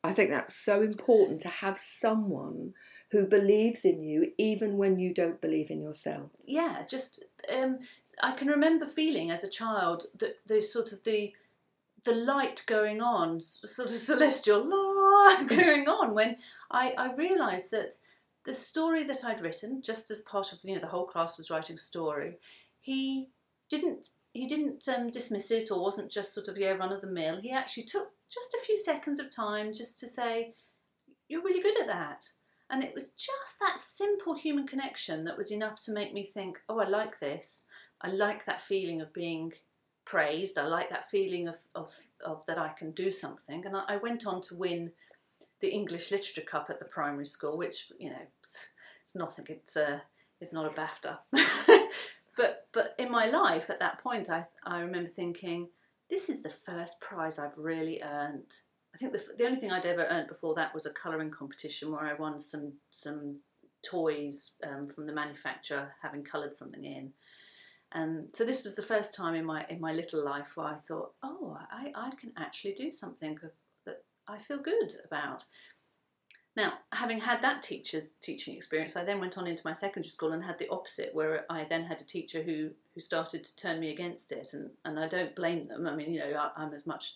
I 0.04 0.14
think 0.14 0.30
that's 0.30 0.56
so 0.56 0.82
important 0.82 1.42
to 1.42 1.50
have 1.50 1.78
someone 1.78 2.74
who 3.12 3.26
believes 3.26 3.84
in 3.84 4.04
you 4.04 4.32
even 4.38 4.78
when 4.78 5.00
you 5.00 5.14
don't 5.14 5.42
believe 5.42 5.70
in 5.70 5.82
yourself. 5.82 6.30
yeah, 6.46 6.84
just 6.88 7.26
um, 7.54 7.80
I 8.24 8.32
can 8.32 8.48
remember 8.48 8.86
feeling 8.86 9.32
as 9.32 9.44
a 9.44 9.50
child 9.50 10.04
that 10.20 10.40
those 10.48 10.72
sort 10.72 10.94
of 10.94 11.04
the 11.04 11.34
the 12.06 12.14
light 12.14 12.64
going 12.68 13.02
on, 13.02 13.40
sort 13.40 13.90
of 13.90 13.96
celestial 13.96 14.60
light 14.60 15.48
going 15.50 15.88
on 15.88 16.14
when 16.14 16.38
I, 16.72 16.94
I 16.98 17.14
realised 17.16 17.72
that 17.72 17.96
the 18.46 18.54
story 18.54 19.04
that 19.04 19.26
I'd 19.26 19.42
written, 19.42 19.82
just 19.82 20.12
as 20.12 20.22
part 20.22 20.54
of 20.54 20.60
you 20.64 20.76
know 20.76 20.82
the 20.82 20.88
whole 20.88 21.06
class 21.06 21.38
was 21.38 21.50
writing 21.50 21.76
a 21.76 21.80
story, 21.80 22.38
he 22.80 23.30
didn't 23.70 24.08
he 24.34 24.46
didn't 24.46 24.88
um, 24.88 25.10
dismiss 25.10 25.50
it 25.52 25.72
or 25.72 25.82
wasn't 25.82 26.12
just 26.12 26.34
sort 26.34 26.48
of 26.48 26.58
yeah 26.58 26.72
run 26.72 26.94
of 26.94 27.02
the 27.02 27.08
mill. 27.08 27.42
He 27.42 27.52
actually 27.52 27.84
took 27.84 28.12
just 28.30 28.54
a 28.54 28.66
few 28.66 28.78
seconds 28.78 29.20
of 29.20 29.36
time 29.36 29.74
just 29.74 30.00
to 30.00 30.08
say, 30.08 30.54
"You're 31.28 31.44
really 31.44 31.64
good 31.64 31.82
at 31.82 31.88
that." 31.88 32.30
And 32.70 32.84
it 32.84 32.94
was 32.96 33.10
just 33.10 33.60
that 33.62 33.80
simple 33.80 34.36
human 34.36 34.66
connection 34.66 35.24
that 35.26 35.38
was 35.38 35.52
enough 35.52 35.80
to 35.82 35.94
make 35.94 36.14
me 36.14 36.26
think, 36.26 36.60
oh, 36.68 36.80
I 36.80 36.88
like 36.88 37.20
this. 37.20 37.66
I 38.02 38.10
like 38.10 38.46
that 38.46 38.62
feeling 38.62 39.02
of 39.02 39.14
being 39.14 39.54
praised. 40.06 40.58
I 40.58 40.68
like 40.68 40.90
that 40.90 41.10
feeling 41.10 41.48
of, 41.48 41.58
of, 41.74 41.94
of 42.24 42.46
that 42.46 42.58
I 42.58 42.70
can 42.70 42.92
do 42.92 43.12
something. 43.12 43.66
And 43.66 43.76
I, 43.76 43.84
I 43.88 43.98
went 43.98 44.26
on 44.26 44.42
to 44.44 44.56
win 44.56 44.92
the 45.60 45.70
English 45.70 46.12
Literature 46.12 46.42
Cup 46.42 46.68
at 46.70 46.80
the 46.80 46.86
primary 46.86 47.26
school, 47.26 47.58
which, 47.58 47.92
you 48.00 48.10
know, 48.10 48.22
it's, 48.40 48.68
it's 49.06 49.16
nothing. 49.16 49.46
It's, 49.50 49.76
uh, 49.76 50.00
it's 50.40 50.54
not 50.54 50.66
a 50.66 50.70
BAFTA. 50.70 51.18
but, 52.38 52.68
but 52.72 52.96
in 53.00 53.10
my 53.12 53.26
life 53.26 53.70
at 53.70 53.80
that 53.80 54.02
point, 54.02 54.30
I, 54.30 54.46
I 54.66 54.80
remember 54.80 55.10
thinking, 55.10 55.70
this 56.10 56.30
is 56.30 56.42
the 56.42 56.54
first 56.66 57.02
prize 57.02 57.40
I've 57.40 57.58
really 57.58 58.02
earned. 58.02 58.54
I 58.94 58.98
think 58.98 59.12
the, 59.12 59.24
the 59.38 59.46
only 59.46 59.60
thing 59.60 59.72
I'd 59.72 59.86
ever 59.86 60.06
earned 60.06 60.28
before 60.28 60.56
that 60.56 60.74
was 60.74 60.86
a 60.86 60.94
colouring 60.94 61.32
competition 61.32 61.92
where 61.92 62.06
I 62.06 62.14
won 62.14 62.40
some 62.40 62.74
some 62.92 63.40
toys 63.84 64.54
um, 64.66 64.86
from 64.86 65.06
the 65.06 65.14
manufacturer 65.14 65.94
having 66.02 66.24
coloured 66.24 66.56
something 66.56 66.84
in. 66.84 67.12
And 67.96 68.28
so 68.34 68.44
this 68.44 68.66
was 68.66 68.76
the 68.76 68.84
first 68.84 69.16
time 69.16 69.36
in 69.36 69.46
my 69.46 69.66
in 69.70 69.80
my 69.80 69.94
little 69.94 70.24
life 70.24 70.56
where 70.56 70.68
I 70.68 70.76
thought, 70.76 71.14
oh, 71.24 71.58
I, 71.72 71.92
I 71.96 72.12
can 72.20 72.34
actually 72.38 72.74
do 72.74 72.92
something 72.92 73.40
that 73.86 74.04
I 74.28 74.38
feel 74.38 74.58
good 74.58 74.92
about. 75.06 75.46
Now, 76.58 76.74
having 76.92 77.20
had 77.20 77.42
that 77.42 77.64
teacher's 77.64 78.10
teaching 78.22 78.56
experience, 78.56 78.96
I 78.98 79.06
then 79.06 79.20
went 79.20 79.38
on 79.38 79.48
into 79.48 79.66
my 79.66 79.74
secondary 79.74 80.10
school 80.10 80.34
and 80.34 80.44
had 80.44 80.60
the 80.60 80.70
opposite, 80.70 81.16
where 81.16 81.46
I 81.50 81.66
then 81.70 81.84
had 81.84 82.02
a 82.02 82.06
teacher 82.06 82.44
who 82.44 82.72
who 82.94 83.02
started 83.02 83.46
to 83.46 83.56
turn 83.56 83.80
me 83.80 83.92
against 83.92 84.34
it, 84.34 84.54
and 84.54 84.72
and 84.84 85.00
I 85.00 85.08
don't 85.08 85.36
blame 85.36 85.64
them. 85.64 85.88
I 85.88 85.96
mean, 85.96 86.14
you 86.14 86.20
know, 86.20 86.36
I, 86.38 86.62
I'm 86.62 86.74
as 86.74 86.86
much 86.86 87.14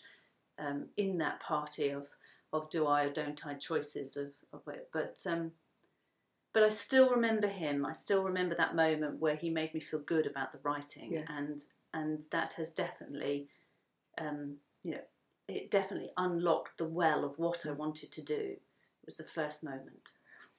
um, 0.57 0.85
in 0.95 1.17
that 1.17 1.41
party 1.41 1.89
of 1.89 2.07
of 2.53 2.69
do 2.69 2.87
I 2.87 3.03
or 3.03 3.09
don't 3.09 3.45
I 3.45 3.53
choices 3.55 4.15
of, 4.15 4.31
of 4.53 4.61
it. 4.73 4.89
But 4.93 5.17
um, 5.27 5.51
but 6.53 6.63
I 6.63 6.69
still 6.69 7.09
remember 7.09 7.47
him. 7.47 7.85
I 7.85 7.91
still 7.93 8.23
remember 8.23 8.55
that 8.55 8.75
moment 8.75 9.19
where 9.19 9.35
he 9.35 9.49
made 9.49 9.73
me 9.73 9.79
feel 9.79 9.99
good 9.99 10.25
about 10.25 10.51
the 10.51 10.59
writing, 10.63 11.13
Yeah. 11.13 11.25
and 11.27 11.61
and 11.93 12.23
that 12.31 12.53
has 12.53 12.71
definitely, 12.71 13.49
um, 14.19 14.57
you 14.83 14.91
know, 14.91 15.01
it 15.47 15.71
definitely 15.71 16.11
unlocked 16.17 16.77
the 16.77 16.85
well 16.85 17.25
of 17.25 17.39
what 17.39 17.65
I 17.65 17.71
wanted 17.71 18.11
to 18.11 18.21
do. 18.21 18.35
It 18.35 18.61
was 19.05 19.15
the 19.15 19.23
first 19.23 19.63
moment. 19.63 20.11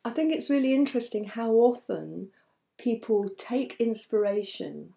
I 0.04 0.10
think 0.10 0.32
it's 0.32 0.50
really 0.50 0.74
interesting 0.74 1.24
how 1.26 1.52
often 1.52 2.30
people 2.78 3.28
take 3.28 3.76
inspiration 3.78 4.94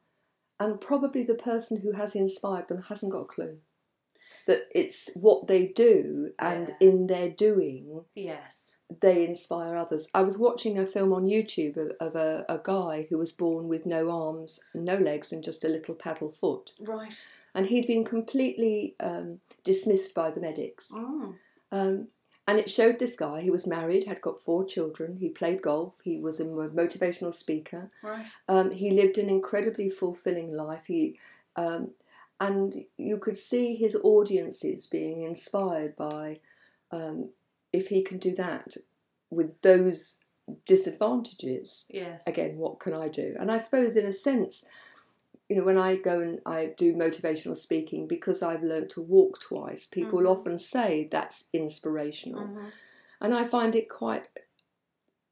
and 0.59 0.79
probably 0.81 1.23
the 1.23 1.35
person 1.35 1.81
who 1.81 1.91
has 1.91 2.15
inspired 2.15 2.67
them 2.67 2.83
hasn't 2.83 3.11
got 3.11 3.21
a 3.21 3.25
clue. 3.25 3.59
That 4.47 4.67
it's 4.75 5.09
what 5.15 5.47
they 5.47 5.67
do, 5.67 6.31
and 6.37 6.69
Yeah. 6.69 6.87
in 6.89 7.07
their 7.07 7.29
doing, 7.29 8.05
Yes. 8.15 8.77
they 9.01 9.25
inspire 9.25 9.75
others. 9.75 10.09
I 10.13 10.21
was 10.21 10.37
watching 10.37 10.77
a 10.77 10.85
film 10.85 11.13
on 11.13 11.25
YouTube 11.25 11.77
of, 11.77 11.91
of 11.99 12.15
a, 12.15 12.45
a 12.49 12.59
guy 12.63 13.07
who 13.09 13.17
was 13.17 13.31
born 13.31 13.67
with 13.67 13.85
no 13.85 14.09
arms, 14.11 14.59
no 14.73 14.95
legs, 14.95 15.31
and 15.31 15.43
just 15.43 15.63
a 15.63 15.69
little 15.69 15.95
paddle 15.95 16.31
foot. 16.31 16.73
Right. 16.79 17.25
And 17.55 17.67
he'd 17.67 17.87
been 17.87 18.03
completely 18.03 18.95
um, 18.99 19.39
dismissed 19.63 20.13
by 20.13 20.31
the 20.31 20.41
medics. 20.41 20.91
Mm. 20.93 21.35
Um, 21.71 22.07
and 22.45 22.59
it 22.59 22.69
showed 22.69 22.99
this 22.99 23.15
guy, 23.15 23.39
he 23.41 23.49
was 23.49 23.65
married, 23.65 24.03
had 24.03 24.19
got 24.21 24.37
four 24.37 24.65
children, 24.65 25.17
he 25.17 25.29
played 25.29 25.61
golf, 25.61 26.01
he 26.03 26.17
was 26.19 26.41
a 26.41 26.45
motivational 26.45 27.33
speaker. 27.33 27.89
Right. 28.03 28.27
Um, 28.49 28.71
he 28.71 28.91
lived 28.91 29.17
an 29.17 29.29
incredibly 29.29 29.89
fulfilling 29.89 30.51
life. 30.51 30.87
He, 30.87 31.17
um, 31.55 31.91
and 32.39 32.73
you 32.97 33.17
could 33.17 33.37
see 33.37 33.75
his 33.75 33.95
audiences 34.03 34.87
being 34.87 35.23
inspired 35.23 35.95
by 35.95 36.39
um, 36.91 37.25
if 37.71 37.87
he 37.87 38.03
can 38.03 38.17
do 38.17 38.35
that 38.35 38.75
with 39.29 39.61
those 39.61 40.19
disadvantages. 40.65 41.85
Yes. 41.89 42.27
Again, 42.27 42.57
what 42.57 42.79
can 42.79 42.93
I 42.93 43.07
do? 43.07 43.35
And 43.39 43.51
I 43.51 43.57
suppose, 43.57 43.95
in 43.95 44.05
a 44.05 44.11
sense, 44.11 44.63
you 45.49 45.55
know, 45.55 45.63
when 45.63 45.77
I 45.77 45.95
go 45.95 46.19
and 46.19 46.39
I 46.45 46.73
do 46.75 46.93
motivational 46.93 47.55
speaking, 47.55 48.07
because 48.07 48.41
I've 48.43 48.63
learnt 48.63 48.89
to 48.91 49.01
walk 49.01 49.39
twice, 49.39 49.85
people 49.85 50.21
Mhm. 50.21 50.29
often 50.29 50.57
say 50.57 51.07
that's 51.09 51.45
inspirational. 51.53 52.47
Mhm. 52.47 52.71
And 53.21 53.33
I 53.33 53.45
find 53.45 53.75
it 53.75 53.89
quite 53.89 54.27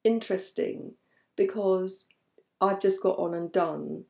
interesting 0.03 0.96
because 1.36 2.08
I've 2.60 2.79
just 2.79 3.01
got 3.01 3.17
on 3.17 3.34
and 3.34 3.51
done 3.51 4.05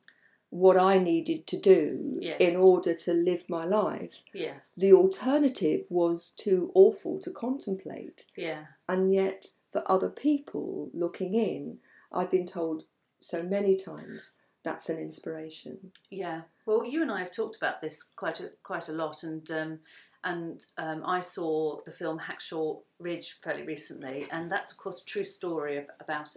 what 0.52 0.76
I 0.76 0.98
needed 0.98 1.46
to 1.46 1.56
do 1.58 2.18
Yes. 2.20 2.36
in 2.38 2.56
order 2.56 2.94
to 2.94 3.12
live 3.14 3.44
my 3.48 3.64
life. 3.64 4.22
Yes. 4.34 4.74
The 4.76 4.92
alternative 4.92 5.86
was 5.88 6.30
too 6.30 6.70
awful 6.74 7.18
to 7.20 7.30
contemplate. 7.30 8.26
yeah. 8.36 8.66
And 8.86 9.12
yet, 9.14 9.46
for 9.72 9.82
other 9.90 10.10
people 10.10 10.90
looking 10.92 11.34
in, 11.34 11.78
I've 12.12 12.30
been 12.30 12.44
told 12.44 12.84
so 13.20 13.42
many 13.42 13.76
times 13.76 14.36
that's 14.62 14.90
an 14.90 14.98
inspiration. 14.98 15.90
Yeah. 16.10 16.42
Well, 16.66 16.84
you 16.84 17.00
and 17.00 17.10
I 17.10 17.20
have 17.20 17.34
talked 17.34 17.56
about 17.56 17.80
this 17.80 18.02
quite 18.02 18.38
a 18.40 18.50
quite 18.62 18.88
a 18.90 18.92
lot, 18.92 19.22
and 19.22 19.50
um, 19.50 19.78
and 20.22 20.64
um, 20.76 21.02
I 21.06 21.20
saw 21.20 21.80
the 21.86 21.90
film 21.92 22.18
Hacksaw 22.18 22.82
Ridge 22.98 23.38
fairly 23.42 23.64
recently, 23.64 24.26
and 24.30 24.52
that's 24.52 24.70
of 24.70 24.76
course 24.78 25.00
a 25.02 25.06
true 25.06 25.24
story 25.24 25.86
about 25.98 26.28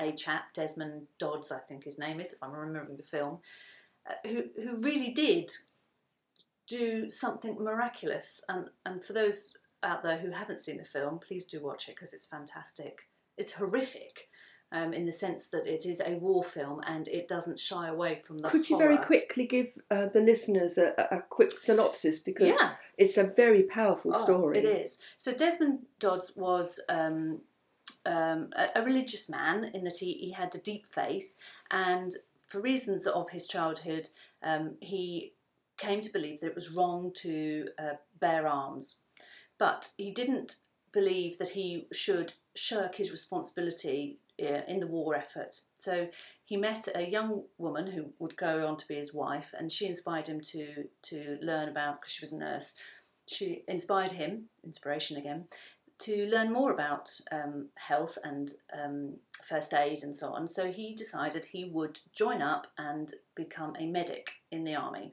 a, 0.00 0.12
chap, 0.12 0.52
Desmond 0.54 1.06
Dodds, 1.18 1.52
I 1.52 1.58
think 1.58 1.84
his 1.84 1.98
name 1.98 2.20
is, 2.20 2.32
if 2.32 2.42
I'm 2.42 2.52
remembering 2.52 2.96
the 2.96 3.02
film, 3.02 3.38
uh, 4.08 4.14
who 4.28 4.44
who 4.62 4.80
really 4.82 5.10
did 5.12 5.52
do 6.66 7.10
something 7.10 7.56
miraculous, 7.56 8.44
and 8.48 8.70
and 8.86 9.04
for 9.04 9.12
those 9.12 9.56
out 9.82 10.02
there 10.02 10.18
who 10.18 10.30
haven't 10.30 10.62
seen 10.64 10.76
the 10.78 10.84
film, 10.84 11.18
please 11.18 11.44
do 11.46 11.62
watch 11.62 11.88
it 11.88 11.94
because 11.96 12.12
it's 12.12 12.26
fantastic. 12.26 13.08
It's 13.36 13.52
horrific. 13.52 14.28
Um, 14.72 14.92
in 14.94 15.04
the 15.04 15.10
sense 15.10 15.48
that 15.48 15.66
it 15.66 15.84
is 15.84 16.00
a 16.00 16.14
war 16.18 16.44
film 16.44 16.80
and 16.86 17.08
it 17.08 17.26
doesn't 17.26 17.58
shy 17.58 17.88
away 17.88 18.20
from 18.24 18.38
the 18.38 18.48
Could 18.48 18.70
you 18.70 18.78
very 18.78 18.98
quickly 18.98 19.44
give 19.44 19.72
uh, 19.90 20.06
the 20.06 20.20
listeners 20.20 20.78
a, 20.78 20.94
a 20.96 21.16
a 21.16 21.22
quick 21.28 21.50
synopsis 21.50 22.20
because 22.20 22.54
Yeah. 22.56 22.74
it's 22.96 23.16
a 23.18 23.24
very 23.24 23.64
powerful 23.64 24.12
Oh, 24.14 24.22
story. 24.22 24.58
It 24.58 24.64
is. 24.64 25.00
So 25.16 25.32
Desmond 25.32 25.86
Dodds 25.98 26.30
was 26.36 26.78
um, 26.88 27.40
um, 28.06 28.50
a, 28.56 28.80
a 28.80 28.84
religious 28.84 29.28
man 29.28 29.70
in 29.74 29.84
that 29.84 29.98
he, 29.98 30.12
he 30.14 30.32
had 30.32 30.54
a 30.54 30.58
deep 30.58 30.86
faith, 30.86 31.34
and 31.70 32.12
for 32.46 32.60
reasons 32.60 33.06
of 33.06 33.30
his 33.30 33.46
childhood, 33.46 34.08
um, 34.42 34.76
he 34.80 35.34
came 35.76 36.00
to 36.00 36.12
believe 36.12 36.40
that 36.40 36.48
it 36.48 36.54
was 36.54 36.72
wrong 36.72 37.12
to 37.14 37.66
uh, 37.78 37.94
bear 38.18 38.46
arms. 38.46 39.00
But 39.58 39.90
he 39.96 40.10
didn't 40.10 40.56
believe 40.92 41.38
that 41.38 41.50
he 41.50 41.86
should 41.92 42.32
shirk 42.54 42.96
his 42.96 43.10
responsibility 43.10 44.18
uh, 44.40 44.62
in 44.66 44.80
the 44.80 44.86
war 44.86 45.14
effort. 45.14 45.60
So 45.78 46.08
he 46.44 46.56
met 46.56 46.88
a 46.94 47.08
young 47.08 47.44
woman 47.58 47.86
who 47.86 48.06
would 48.18 48.36
go 48.36 48.66
on 48.66 48.76
to 48.78 48.88
be 48.88 48.96
his 48.96 49.14
wife, 49.14 49.54
and 49.56 49.70
she 49.70 49.86
inspired 49.86 50.26
him 50.26 50.40
to 50.40 50.84
to 51.02 51.38
learn 51.40 51.68
about 51.68 52.00
because 52.00 52.12
she 52.12 52.24
was 52.24 52.32
a 52.32 52.38
nurse. 52.38 52.74
She 53.26 53.62
inspired 53.68 54.10
him, 54.10 54.46
inspiration 54.64 55.16
again, 55.16 55.44
to 56.00 56.26
learn 56.26 56.52
more 56.52 56.72
about 56.72 57.10
um, 57.30 57.68
health 57.76 58.18
and 58.24 58.50
um, 58.72 59.14
first 59.44 59.74
aid 59.74 60.02
and 60.02 60.14
so 60.14 60.32
on. 60.32 60.46
So 60.46 60.70
he 60.72 60.94
decided 60.94 61.44
he 61.44 61.64
would 61.64 61.98
join 62.12 62.40
up 62.42 62.68
and 62.78 63.12
become 63.34 63.76
a 63.78 63.86
medic 63.86 64.30
in 64.50 64.64
the 64.64 64.74
army. 64.74 65.12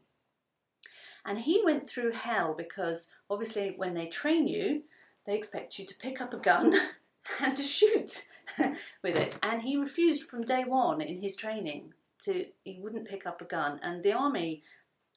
And 1.26 1.40
he 1.40 1.62
went 1.64 1.88
through 1.88 2.12
hell 2.14 2.54
because 2.58 3.10
obviously 3.30 3.74
when 3.76 3.94
they 3.94 4.08
train 4.08 4.48
you, 4.48 4.84
they 5.26 5.36
expect 5.36 5.78
you 5.78 5.86
to 5.86 5.96
pick 5.96 6.22
up 6.22 6.34
a 6.34 6.38
gun 6.38 6.74
and 7.42 7.58
to 7.58 7.64
shoot 7.64 8.26
with 9.04 9.18
it. 9.18 9.38
And 9.44 9.62
he 9.62 9.76
refused 9.76 10.30
from 10.30 10.44
day 10.44 10.64
one 10.64 11.02
in 11.02 11.22
his 11.22 11.36
training 11.36 11.94
to 12.20 12.46
he 12.64 12.80
wouldn't 12.80 13.10
pick 13.10 13.28
up 13.28 13.42
a 13.42 13.46
gun. 13.46 13.80
And 13.84 14.02
the 14.04 14.14
army 14.14 14.64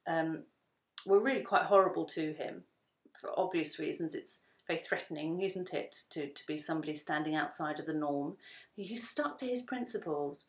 um, 0.09 0.43
were 1.07 1.21
really 1.21 1.43
quite 1.43 1.63
horrible 1.63 2.05
to 2.07 2.33
him 2.33 2.65
for 3.13 3.31
obvious 3.39 3.79
reasons. 3.79 4.15
It's 4.17 4.41
very 4.71 4.79
threatening, 4.79 5.41
isn't 5.41 5.75
it, 5.75 6.05
to, 6.11 6.29
to 6.29 6.47
be 6.47 6.57
somebody 6.57 6.95
standing 6.95 7.35
outside 7.35 7.81
of 7.81 7.87
the 7.87 7.93
norm. 7.93 8.37
He 8.77 8.95
stuck 8.95 9.37
to 9.39 9.47
his 9.47 9.63
principles 9.63 10.47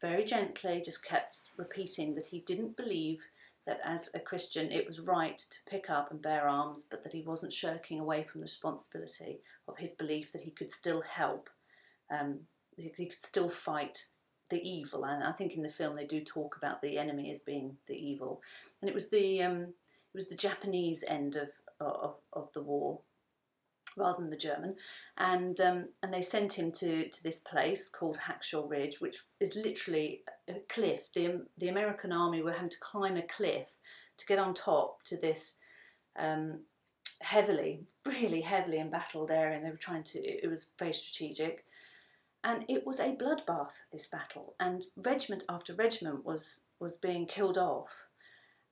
very 0.00 0.24
gently, 0.24 0.80
just 0.82 1.04
kept 1.04 1.50
repeating 1.58 2.14
that 2.14 2.26
he 2.26 2.40
didn't 2.40 2.78
believe 2.78 3.26
that 3.66 3.80
as 3.84 4.08
a 4.14 4.20
Christian 4.20 4.72
it 4.72 4.86
was 4.86 5.00
right 5.00 5.36
to 5.36 5.58
pick 5.68 5.90
up 5.90 6.10
and 6.10 6.22
bear 6.22 6.48
arms, 6.48 6.82
but 6.82 7.02
that 7.02 7.12
he 7.12 7.20
wasn't 7.20 7.52
shirking 7.52 8.00
away 8.00 8.22
from 8.22 8.40
the 8.40 8.46
responsibility 8.46 9.40
of 9.68 9.76
his 9.76 9.92
belief 9.92 10.32
that 10.32 10.42
he 10.42 10.50
could 10.50 10.70
still 10.70 11.02
help, 11.02 11.50
um, 12.10 12.38
he 12.74 12.88
could 12.88 13.22
still 13.22 13.50
fight 13.50 14.06
the 14.48 14.66
evil. 14.66 15.04
And 15.04 15.22
I 15.22 15.32
think 15.32 15.52
in 15.52 15.62
the 15.62 15.68
film 15.68 15.92
they 15.92 16.06
do 16.06 16.22
talk 16.22 16.56
about 16.56 16.80
the 16.80 16.96
enemy 16.96 17.30
as 17.30 17.40
being 17.40 17.76
the 17.86 17.96
evil, 17.96 18.40
and 18.80 18.88
it 18.88 18.94
was 18.94 19.10
the 19.10 19.42
um, 19.42 19.60
it 19.60 20.14
was 20.14 20.28
the 20.28 20.36
Japanese 20.36 21.04
end 21.06 21.36
of 21.36 21.50
of, 21.80 22.14
of 22.32 22.50
the 22.54 22.62
war 22.62 23.00
rather 23.98 24.20
than 24.20 24.30
the 24.30 24.36
German, 24.36 24.76
and 25.16 25.60
um, 25.60 25.88
and 26.02 26.12
they 26.12 26.22
sent 26.22 26.58
him 26.58 26.72
to, 26.72 27.08
to 27.08 27.22
this 27.22 27.40
place 27.40 27.88
called 27.88 28.18
Hacksaw 28.18 28.68
Ridge, 28.68 29.00
which 29.00 29.16
is 29.40 29.56
literally 29.56 30.22
a 30.48 30.54
cliff. 30.68 31.12
The 31.14 31.46
the 31.58 31.68
American 31.68 32.12
army 32.12 32.42
were 32.42 32.52
having 32.52 32.70
to 32.70 32.80
climb 32.80 33.16
a 33.16 33.22
cliff 33.22 33.70
to 34.16 34.26
get 34.26 34.38
on 34.38 34.54
top 34.54 35.02
to 35.04 35.16
this 35.16 35.58
um, 36.18 36.60
heavily, 37.20 37.86
really 38.06 38.42
heavily 38.42 38.78
embattled 38.80 39.30
area, 39.30 39.56
and 39.56 39.66
they 39.66 39.70
were 39.70 39.76
trying 39.76 40.02
to. 40.04 40.18
It 40.18 40.48
was 40.48 40.70
very 40.78 40.92
strategic, 40.92 41.64
and 42.44 42.64
it 42.68 42.86
was 42.86 43.00
a 43.00 43.16
bloodbath. 43.16 43.82
This 43.92 44.06
battle, 44.06 44.54
and 44.60 44.84
regiment 44.96 45.44
after 45.48 45.74
regiment 45.74 46.24
was 46.24 46.64
was 46.80 46.96
being 46.96 47.26
killed 47.26 47.58
off, 47.58 48.08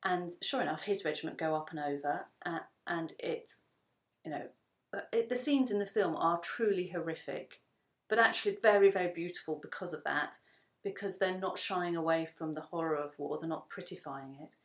and 0.04 0.32
sure 0.42 0.62
enough, 0.62 0.84
his 0.84 1.04
regiment 1.04 1.38
go 1.38 1.54
up 1.54 1.70
and 1.70 1.80
over, 1.80 2.26
uh, 2.44 2.60
and 2.86 3.12
it's 3.18 3.62
you 4.24 4.30
know 4.30 4.42
it, 5.12 5.28
the 5.28 5.36
scenes 5.36 5.70
in 5.70 5.78
the 5.78 5.86
film 5.86 6.16
are 6.16 6.38
truly 6.40 6.88
horrific, 6.88 7.60
but 8.08 8.18
actually 8.18 8.58
very, 8.62 8.90
very 8.90 9.12
beautiful 9.12 9.58
because 9.60 9.92
of 9.92 10.04
that, 10.04 10.36
because 10.82 11.18
they're 11.18 11.38
not 11.38 11.58
shying 11.58 11.96
away 11.96 12.26
from 12.26 12.54
the 12.54 12.60
horror 12.60 12.96
of 12.96 13.18
war, 13.18 13.38
they're 13.38 13.48
not 13.48 13.68
prettifying 13.70 14.40
it. 14.42 14.56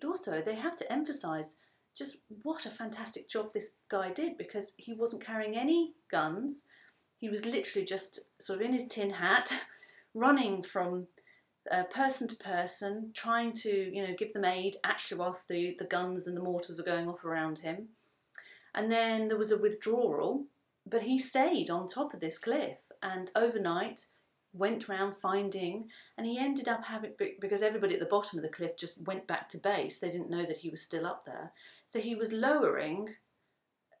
But 0.00 0.08
also, 0.08 0.40
they 0.40 0.54
have 0.54 0.76
to 0.76 0.92
emphasise 0.92 1.56
just 1.96 2.18
what 2.42 2.64
a 2.64 2.70
fantastic 2.70 3.28
job 3.28 3.52
this 3.52 3.70
guy 3.88 4.12
did 4.12 4.38
because 4.38 4.72
he 4.76 4.92
wasn't 4.92 5.24
carrying 5.24 5.56
any 5.56 5.94
guns. 6.10 6.62
He 7.18 7.28
was 7.28 7.44
literally 7.44 7.84
just 7.84 8.20
sort 8.40 8.60
of 8.60 8.66
in 8.66 8.72
his 8.72 8.86
tin 8.86 9.10
hat, 9.10 9.52
running 10.14 10.62
from 10.62 11.08
uh, 11.70 11.82
person 11.84 12.28
to 12.28 12.36
person, 12.36 13.10
trying 13.14 13.52
to 13.52 13.94
you 13.94 14.06
know 14.06 14.14
give 14.16 14.32
them 14.32 14.44
aid. 14.44 14.76
Actually, 14.84 15.18
whilst 15.18 15.48
the, 15.48 15.74
the 15.78 15.84
guns 15.84 16.28
and 16.28 16.36
the 16.36 16.42
mortars 16.42 16.78
are 16.78 16.84
going 16.84 17.08
off 17.08 17.24
around 17.24 17.58
him, 17.58 17.88
and 18.74 18.90
then 18.90 19.28
there 19.28 19.38
was 19.38 19.52
a 19.52 19.58
withdrawal, 19.58 20.44
but 20.86 21.02
he 21.02 21.18
stayed 21.18 21.70
on 21.70 21.88
top 21.88 22.14
of 22.14 22.20
this 22.20 22.38
cliff 22.38 22.90
and 23.02 23.30
overnight 23.34 24.06
went 24.52 24.88
round 24.88 25.14
finding, 25.14 25.88
and 26.16 26.26
he 26.26 26.38
ended 26.38 26.68
up 26.68 26.84
having 26.84 27.12
because 27.40 27.62
everybody 27.62 27.94
at 27.94 28.00
the 28.00 28.06
bottom 28.06 28.38
of 28.38 28.42
the 28.42 28.48
cliff 28.48 28.76
just 28.76 29.00
went 29.02 29.26
back 29.26 29.48
to 29.48 29.58
base. 29.58 29.98
They 29.98 30.10
didn't 30.10 30.30
know 30.30 30.44
that 30.44 30.58
he 30.58 30.70
was 30.70 30.82
still 30.82 31.06
up 31.06 31.24
there, 31.24 31.52
so 31.88 32.00
he 32.00 32.14
was 32.14 32.32
lowering 32.32 33.14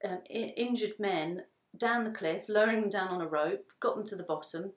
um, 0.04 0.20
injured 0.28 0.98
men 0.98 1.42
down 1.76 2.04
the 2.04 2.10
cliff, 2.10 2.48
lowering 2.48 2.80
them 2.80 2.90
down 2.90 3.08
on 3.08 3.20
a 3.20 3.26
rope, 3.26 3.66
got 3.80 3.96
them 3.96 4.06
to 4.06 4.16
the 4.16 4.22
bottom. 4.22 4.72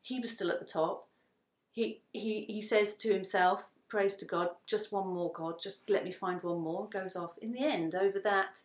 He 0.00 0.18
was 0.18 0.30
still 0.32 0.50
at 0.50 0.58
the 0.58 0.66
top. 0.66 1.08
He 1.72 2.00
he 2.12 2.44
he 2.48 2.60
says 2.60 2.96
to 2.98 3.12
himself, 3.12 3.68
"Praise 3.88 4.16
to 4.16 4.24
God, 4.24 4.50
just 4.66 4.92
one 4.92 5.08
more, 5.08 5.32
God, 5.32 5.60
just 5.62 5.88
let 5.88 6.04
me 6.04 6.12
find 6.12 6.42
one 6.42 6.60
more." 6.60 6.88
Goes 6.88 7.16
off. 7.16 7.38
In 7.38 7.52
the 7.52 7.64
end, 7.64 7.94
over 7.94 8.18
that, 8.20 8.62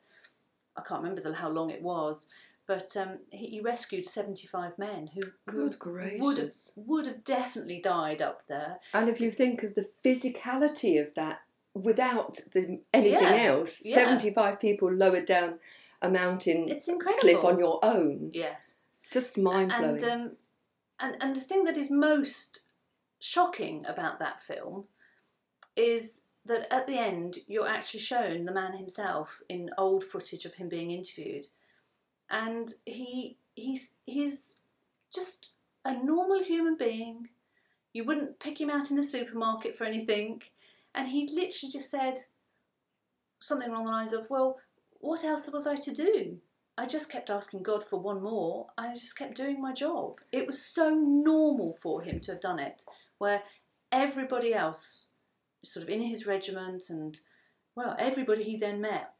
I 0.77 0.81
can't 0.81 1.01
remember 1.01 1.21
the, 1.21 1.33
how 1.33 1.49
long 1.49 1.69
it 1.69 1.81
was, 1.81 2.27
but 2.67 2.95
um, 2.97 3.19
he, 3.31 3.47
he 3.47 3.61
rescued 3.61 4.05
seventy-five 4.05 4.77
men 4.77 5.09
who 5.13 5.21
Good 5.45 5.55
would 5.55 5.71
have 5.71 5.79
gracious. 5.79 6.73
would 6.75 7.05
have 7.05 7.23
definitely 7.23 7.79
died 7.81 8.21
up 8.21 8.43
there. 8.47 8.79
And 8.93 9.09
if 9.09 9.19
you 9.21 9.31
think 9.31 9.63
of 9.63 9.73
the 9.75 9.89
physicality 10.05 11.01
of 11.01 11.15
that 11.15 11.41
without 11.73 12.39
the, 12.53 12.79
anything 12.93 13.21
Yeah, 13.23 13.43
else, 13.51 13.81
yeah. 13.85 13.95
75 13.95 14.59
people 14.59 14.91
lowered 14.91 15.25
down 15.25 15.59
a 16.01 16.09
mountain 16.09 16.67
It's 16.69 16.87
incredible. 16.87 17.21
cliff 17.21 17.43
on 17.43 17.59
your 17.59 17.79
own. 17.83 18.31
yes. 18.33 18.81
Just 19.11 19.37
mind 19.37 19.69
blowing. 19.69 19.83
And 19.83 20.03
um, 20.03 20.31
and 20.99 21.17
and 21.21 21.35
the 21.35 21.39
thing 21.39 21.63
that 21.63 21.77
is 21.77 21.89
most 21.89 22.59
shocking 23.19 23.85
about 23.87 24.19
that 24.19 24.41
film 24.41 24.85
is 25.75 26.27
that 26.47 26.71
at 26.73 26.87
the 26.87 26.97
end 26.97 27.37
you're 27.47 27.67
actually 27.67 27.99
shown 27.99 28.45
the 28.45 28.53
man 28.53 28.73
himself 28.73 29.41
in 29.49 29.69
old 29.77 30.03
footage 30.03 30.45
of 30.45 30.55
him 30.55 30.69
being 30.69 30.91
interviewed, 30.91 31.47
and 32.29 32.73
he 32.85 33.37
he's 33.55 33.97
he's 34.05 34.61
just 35.13 35.55
a 35.85 35.93
normal 35.93 36.43
human 36.43 36.75
being. 36.77 37.29
You 37.93 38.03
wouldn't 38.03 38.39
pick 38.39 38.59
him 38.59 38.69
out 38.69 38.91
in 38.91 38.97
the 38.97 39.03
supermarket 39.03 39.75
for 39.75 39.85
anything, 39.85 40.41
and 40.93 41.07
he 41.09 41.27
literally 41.27 41.71
just 41.71 41.89
said 41.89 42.19
something 43.39 43.69
along 43.69 43.85
the 43.85 43.91
lines 43.91 44.13
of, 44.13 44.29
"Well, 44.29 44.59
what 44.99 45.23
else 45.23 45.49
was 45.51 45.67
I 45.67 45.75
to 45.75 45.93
do?" 45.93 46.39
I 46.77 46.85
just 46.85 47.09
kept 47.09 47.31
asking 47.31 47.63
God 47.63 47.83
for 47.83 47.99
one 47.99 48.21
more. 48.21 48.67
I 48.77 48.89
just 48.89 49.17
kept 49.17 49.35
doing 49.35 49.59
my 49.59 49.73
job. 49.73 50.21
It 50.31 50.45
was 50.45 50.63
so 50.63 50.91
normal 50.91 51.73
for 51.73 52.03
him 52.03 52.19
to 52.21 52.33
have 52.33 52.41
done 52.41 52.59
it, 52.59 52.85
where 53.17 53.41
everybody 53.91 54.53
else, 54.53 55.06
sort 55.63 55.83
of 55.83 55.89
in 55.89 56.01
his 56.01 56.25
regiment, 56.27 56.89
and 56.89 57.19
well, 57.75 57.95
everybody 57.99 58.43
he 58.43 58.57
then 58.57 58.81
met, 58.81 59.13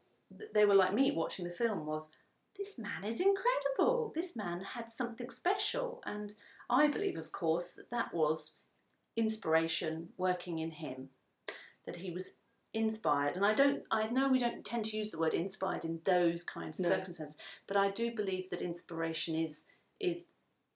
they 0.54 0.64
were 0.64 0.74
like 0.74 0.94
me 0.94 1.10
watching 1.12 1.44
the 1.44 1.50
film. 1.50 1.86
Was 1.86 2.10
this 2.56 2.78
man 2.78 3.04
is 3.04 3.20
incredible? 3.20 4.12
This 4.14 4.34
man 4.36 4.60
had 4.60 4.90
something 4.90 5.30
special, 5.30 6.02
and 6.06 6.34
I 6.68 6.88
believe, 6.88 7.16
of 7.18 7.32
course, 7.32 7.72
that 7.72 7.90
that 7.90 8.12
was 8.12 8.56
inspiration 9.16 10.08
working 10.16 10.58
in 10.58 10.70
him, 10.70 11.08
that 11.86 11.96
he 11.96 12.10
was 12.10 12.34
inspired 12.74 13.34
and 13.34 13.46
i 13.46 13.54
don't 13.54 13.82
i 13.90 14.06
know 14.08 14.28
we 14.28 14.38
don't 14.38 14.62
tend 14.62 14.84
to 14.84 14.96
use 14.96 15.10
the 15.10 15.18
word 15.18 15.32
inspired 15.32 15.86
in 15.86 16.00
those 16.04 16.44
kinds 16.44 16.78
of 16.78 16.84
No. 16.84 16.90
circumstances 16.96 17.38
but 17.66 17.78
i 17.78 17.90
do 17.90 18.14
believe 18.14 18.50
that 18.50 18.60
inspiration 18.60 19.34
is 19.34 19.60
is 19.98 20.18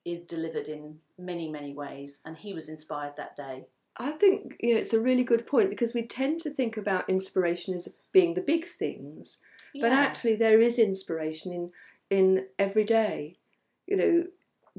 is 0.03 0.21
delivered 0.21 0.67
in 0.67 0.99
many 1.19 1.49
many 1.51 1.71
ways 1.71 2.19
and 2.25 2.35
he 2.35 2.51
was 2.51 2.67
inspired 2.67 3.15
that 3.17 3.35
day 3.35 3.65
I 3.97 4.11
think 4.11 4.55
you 4.59 4.73
know, 4.73 4.79
it's 4.79 4.93
a 4.93 4.99
really 4.99 5.23
good 5.23 5.45
point 5.45 5.69
because 5.69 5.93
we 5.93 6.03
tend 6.03 6.39
to 6.41 6.49
think 6.49 6.77
about 6.77 7.09
inspiration 7.09 7.73
as 7.73 7.93
being 8.11 8.33
the 8.33 8.41
big 8.41 8.65
things, 8.65 9.39
but 9.79 9.91
actually 9.91 10.35
there 10.35 10.61
is 10.61 10.79
inspiration 10.79 11.51
in 11.53 11.71
in 12.09 12.47
every 12.59 12.83
day. 12.83 13.37
You 13.87 13.97
know, 13.97 14.27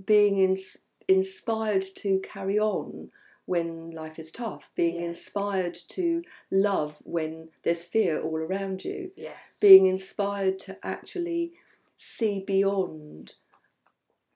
being 0.07 0.39
ins- 0.39 0.79
inspired 1.09 1.85
to 1.97 2.21
carry 2.21 2.59
on 2.59 3.11
when 3.47 3.91
life 3.91 4.19
is 4.19 4.33
tough, 4.33 4.71
being 4.75 4.97
Yes. 4.97 5.05
inspired 5.05 5.75
to 5.91 6.23
love 6.51 6.99
when 7.05 7.51
there's 7.63 7.85
fear 7.85 8.21
all 8.21 8.39
around 8.39 8.85
you, 8.85 9.11
yes 9.17 9.59
being 9.61 9.87
inspired 9.87 10.59
to 10.61 10.79
actually 10.85 11.53
see 11.97 12.41
beyond, 12.41 13.35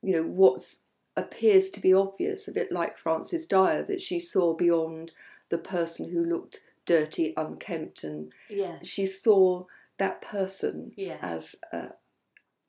you 0.02 0.12
know, 0.14 0.22
what's 0.22 0.82
appears 1.18 1.68
to 1.70 1.80
be 1.80 1.92
obvious, 1.92 2.48
a 2.48 2.52
bit 2.52 2.70
like 2.72 2.96
Frances 2.96 3.46
Dyer, 3.46 3.82
that 3.84 4.00
she 4.00 4.18
saw 4.20 4.54
beyond 4.54 5.12
the 5.48 5.58
person 5.58 6.10
who 6.10 6.24
looked 6.24 6.64
dirty, 6.86 7.34
unkempt, 7.36 8.04
and 8.04 8.32
yes 8.48 8.86
she 8.86 9.04
saw 9.06 9.64
that 9.98 10.22
person 10.22 10.92
yes 10.96 11.18
as 11.22 11.56
uh, 11.72 11.88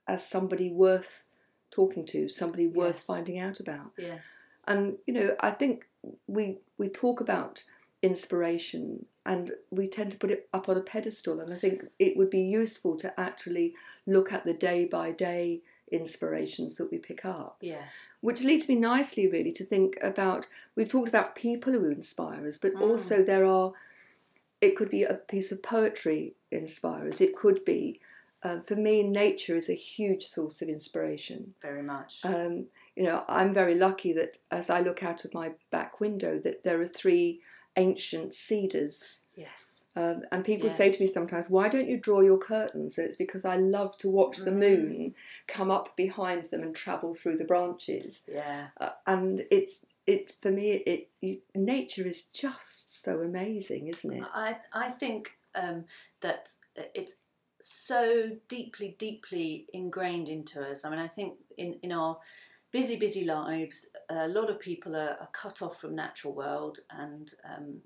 as 0.08 0.27
somebody 0.27 0.70
worth 0.72 1.25
talking 1.72 2.06
to, 2.08 2.27
somebody 2.29 2.68
worth 2.68 2.96
Yes. 2.96 3.06
finding 3.06 3.39
out 3.39 3.60
about. 3.60 3.91
yes 3.98 4.46
And 4.68 4.98
you 5.06 5.13
know, 5.13 5.36
I 5.39 5.51
think 5.51 5.86
we 6.27 6.58
we 6.77 6.89
talk 6.89 7.22
about 7.22 7.63
inspiration 8.01 9.06
and 9.25 9.51
we 9.70 9.88
tend 9.88 10.12
to 10.12 10.18
put 10.18 10.32
it 10.32 10.48
up 10.53 10.68
on 10.70 10.77
a 10.77 10.82
pedestal 10.82 11.39
and 11.39 11.53
I 11.53 11.58
think 11.58 11.84
it 12.00 12.18
would 12.18 12.29
be 12.29 12.41
useful 12.41 12.96
to 12.98 13.20
actually 13.20 13.75
look 14.08 14.32
at 14.32 14.46
the 14.46 14.53
day 14.53 14.86
by 14.86 15.12
day 15.12 15.62
inspirations 15.91 16.77
that 16.77 16.91
we 16.91 16.98
pick 16.98 17.25
up. 17.25 17.58
yes 17.62 18.13
Which 18.22 18.43
leads 18.43 18.67
me 18.69 18.75
nicely 18.75 19.28
really 19.28 19.52
to 19.54 19.63
think 19.63 19.97
about 20.02 20.47
we've 20.75 20.89
talked 20.89 21.10
about 21.10 21.36
people 21.36 21.73
who 21.73 21.89
inspire 21.89 22.45
us, 22.47 22.58
but 22.58 22.73
Mm. 22.73 22.82
also 22.82 23.23
there 23.23 23.45
are 23.45 23.73
it 24.62 24.75
could 24.75 24.89
be 24.89 25.04
a 25.04 25.13
piece 25.13 25.52
of 25.54 25.63
poetry 25.63 26.34
inspires. 26.52 27.21
It 27.21 27.36
could 27.36 27.63
be 27.65 27.99
uh, 28.41 28.62
for 28.62 28.75
me, 28.78 29.04
nature 29.04 29.56
is 29.58 29.69
a 29.69 29.73
huge 29.73 30.23
source 30.23 30.62
of 30.62 30.69
inspiration. 30.69 31.54
very 31.62 31.82
much 31.84 32.23
Um, 32.23 32.67
you 32.95 33.04
know, 33.04 33.25
I'm 33.28 33.54
very 33.54 33.75
lucky 33.75 34.13
that 34.13 34.38
as 34.52 34.69
I 34.69 34.80
look 34.82 35.04
out 35.04 35.25
of 35.25 35.34
my 35.34 35.52
back 35.71 35.99
window, 35.99 36.39
that 36.39 36.63
there 36.63 36.80
are 36.82 36.88
three 36.88 37.41
ancient 37.75 38.34
cedars. 38.34 39.21
yes 39.36 39.79
Um, 39.99 40.23
and 40.31 40.45
people 40.45 40.69
say 40.69 40.91
to 40.91 41.03
me 41.03 41.07
sometimes, 41.07 41.49
"Why 41.49 41.67
don't 41.67 41.89
you 41.89 41.97
draw 41.97 42.21
your 42.21 42.38
curtains?" 42.38 42.97
And 42.97 43.07
it's 43.07 43.17
because 43.17 43.43
I 43.43 43.55
love 43.57 43.97
to 43.97 44.09
watch 44.09 44.38
the 44.38 44.51
Mm. 44.51 44.59
moon 44.59 45.15
come 45.47 45.69
up 45.71 45.95
behind 45.97 46.45
them 46.45 46.62
and 46.63 46.75
travel 46.75 47.13
through 47.13 47.38
the 47.38 47.45
branches. 47.53 48.23
yeah 48.27 48.69
Uh, 48.79 48.91
and 49.05 49.45
it's 49.51 49.85
it 50.07 50.31
for 50.41 50.51
me. 50.51 50.71
It, 50.71 51.09
you, 51.21 51.41
nature 51.53 52.05
is 52.07 52.23
just 52.27 53.01
so 53.03 53.21
amazing, 53.21 53.88
isn't 53.88 54.13
it? 54.13 54.23
I 54.33 54.57
I 54.73 54.89
think 54.89 55.38
um, 55.53 55.85
that 56.21 56.53
it's 56.95 57.15
so 57.62 58.38
deeply, 58.47 58.95
deeply 58.97 59.67
ingrained 59.73 60.29
into 60.29 60.62
us. 60.62 60.85
I 60.85 60.89
mean, 60.89 60.99
I 60.99 61.07
think 61.07 61.39
in, 61.57 61.73
in 61.83 61.91
our 61.91 62.17
busy, 62.71 62.95
busy 62.95 63.25
lives, 63.25 63.89
a 64.09 64.27
lot 64.27 64.49
of 64.49 64.59
people 64.59 64.95
are, 64.95 65.17
are 65.19 65.29
cut 65.33 65.62
off 65.62 65.79
from 65.81 65.95
natural 65.95 66.33
world, 66.33 66.79
and 66.89 67.33
um, 67.43 67.81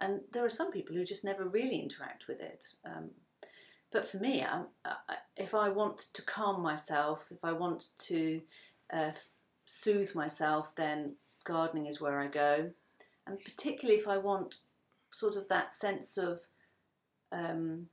and 0.00 0.20
there 0.32 0.44
are 0.44 0.50
some 0.50 0.70
people 0.70 0.94
who 0.94 1.04
just 1.04 1.24
never 1.24 1.44
really 1.44 1.80
interact 1.80 2.28
with 2.28 2.40
it. 2.40 2.64
Um, 2.84 3.10
but 3.92 4.06
for 4.06 4.18
me, 4.18 4.42
I, 4.42 4.62
I, 4.84 5.16
if 5.36 5.54
I 5.54 5.68
want 5.68 5.98
to 6.14 6.22
calm 6.22 6.62
myself, 6.62 7.28
if 7.30 7.44
I 7.44 7.52
want 7.52 7.88
to 8.06 8.42
uh, 8.92 9.12
soothe 9.64 10.14
myself, 10.14 10.74
then 10.76 11.16
gardening 11.44 11.86
is 11.86 12.00
where 12.00 12.20
I 12.20 12.26
go, 12.26 12.70
and 13.26 13.38
particularly 13.44 13.98
if 13.98 14.06
I 14.06 14.18
want 14.18 14.56
sort 15.10 15.36
of 15.36 15.48
that 15.48 15.74
sense 15.74 16.16
of 16.16 16.40
um, 17.32 17.86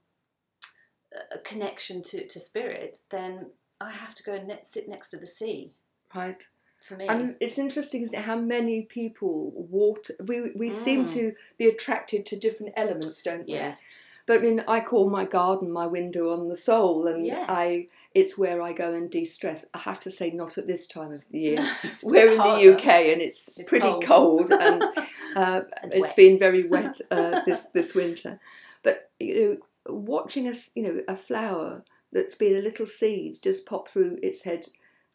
a 1.32 1.40
connection 1.40 2.02
to, 2.04 2.28
to 2.28 2.40
spirit, 2.40 3.00
then 3.10 3.48
I 3.80 3.92
have 3.92 4.14
to 4.16 4.24
go 4.24 4.34
and 4.34 4.52
sit 4.64 4.88
next 4.88 5.10
to 5.10 5.18
the 5.18 5.26
sea. 5.26 5.72
Right. 6.14 6.44
For 6.84 6.96
me, 6.96 7.08
And 7.08 7.36
it's 7.40 7.58
interesting, 7.58 8.02
isn't 8.04 8.18
it, 8.20 8.24
how 8.26 8.38
many 8.38 8.84
people 8.84 9.52
water. 9.56 10.14
We 10.26 10.52
we 10.56 10.70
seem 10.72 11.06
Mm. 11.06 11.14
to 11.14 11.34
be 11.58 11.68
attracted 11.68 12.26
to 12.28 12.36
different 12.40 12.74
elements, 12.78 13.22
don't 13.24 13.46
we? 13.46 13.54
yes, 13.54 13.98
But 14.26 14.40
I 14.40 14.42
mean, 14.44 14.64
I 14.68 14.80
call 14.82 15.10
my 15.10 15.26
garden 15.26 15.72
my 15.72 15.88
window 15.88 16.32
on 16.32 16.48
the 16.50 16.56
soul, 16.56 17.08
and 17.08 17.26
Yes. 17.26 17.46
I 17.50 17.88
it's 18.14 18.38
where 18.38 18.62
I 18.64 18.74
go 18.74 18.94
and 18.94 19.12
de-stress. 19.12 19.66
I 19.76 19.80
have 19.80 20.00
to 20.00 20.10
say, 20.10 20.32
not 20.32 20.58
at 20.58 20.66
this 20.66 20.88
time 20.88 21.12
of 21.12 21.24
the 21.30 21.40
year. 21.40 21.68
We're 22.04 22.32
in 22.32 22.40
harder. 22.40 22.58
the 22.72 22.74
UK, 22.76 22.88
and 23.14 23.22
it's, 23.22 23.58
It's 23.60 23.70
pretty 23.70 23.88
cold. 23.88 24.06
cold, 24.06 24.52
and 24.52 24.82
uh, 25.36 25.62
And 25.84 25.94
it's 25.94 26.10
wet. 26.10 26.16
been 26.16 26.40
very 26.40 26.64
wet 26.68 27.00
uh, 27.12 27.42
this 27.46 27.66
this 27.74 27.94
winter. 27.94 28.40
But 28.84 29.12
you 29.20 29.36
know, 29.42 29.94
watching 29.94 30.48
us, 30.48 30.72
you 30.76 30.84
know, 30.84 31.02
a 31.08 31.18
flower 31.18 31.84
that's 32.12 32.36
been 32.36 32.56
a 32.56 32.62
little 32.62 32.86
seed 32.86 33.38
just 33.44 33.66
pop 33.68 33.90
through 33.90 34.18
its 34.24 34.44
head. 34.44 34.68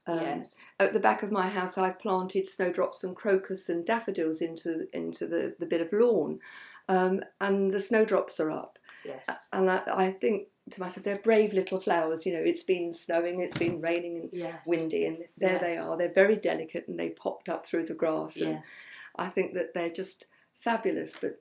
Um, 0.06 0.18
yes, 0.18 0.64
At 0.80 0.92
the 0.92 1.00
back 1.00 1.22
of 1.22 1.30
my 1.30 1.48
house, 1.48 1.78
I've 1.78 1.98
planted 1.98 2.46
snowdrops 2.46 3.04
and 3.04 3.14
crocus 3.14 3.68
and 3.68 3.86
daffodils 3.86 4.40
into 4.40 4.88
into 4.92 5.26
the, 5.26 5.54
the 5.58 5.66
bit 5.66 5.80
of 5.80 5.92
lawn, 5.92 6.40
um, 6.88 7.22
and 7.40 7.70
the 7.70 7.80
snowdrops 7.80 8.40
are 8.40 8.50
up. 8.50 8.78
yes, 9.04 9.48
And 9.52 9.70
I, 9.70 9.82
I 9.86 10.10
think 10.10 10.48
to 10.70 10.80
myself, 10.80 11.04
they're 11.04 11.18
brave 11.18 11.52
little 11.52 11.80
flowers. 11.80 12.26
You 12.26 12.32
know, 12.34 12.42
it's 12.44 12.62
been 12.62 12.92
snowing, 12.92 13.40
it's 13.40 13.58
been 13.58 13.80
raining 13.80 14.16
and 14.16 14.28
yes, 14.32 14.64
windy, 14.66 15.06
and 15.06 15.18
there 15.38 15.58
they 15.58 15.76
are. 15.76 15.96
They're 15.96 16.12
very 16.12 16.36
delicate, 16.36 16.88
and 16.88 16.98
they 16.98 17.10
popped 17.10 17.48
up 17.48 17.66
through 17.66 17.86
the 17.86 17.94
grass. 17.94 18.36
And 18.36 18.54
yes, 18.54 18.86
I 19.16 19.28
think 19.28 19.54
that 19.54 19.74
they're 19.74 19.90
just 19.90 20.26
fabulous. 20.56 21.16
But 21.20 21.40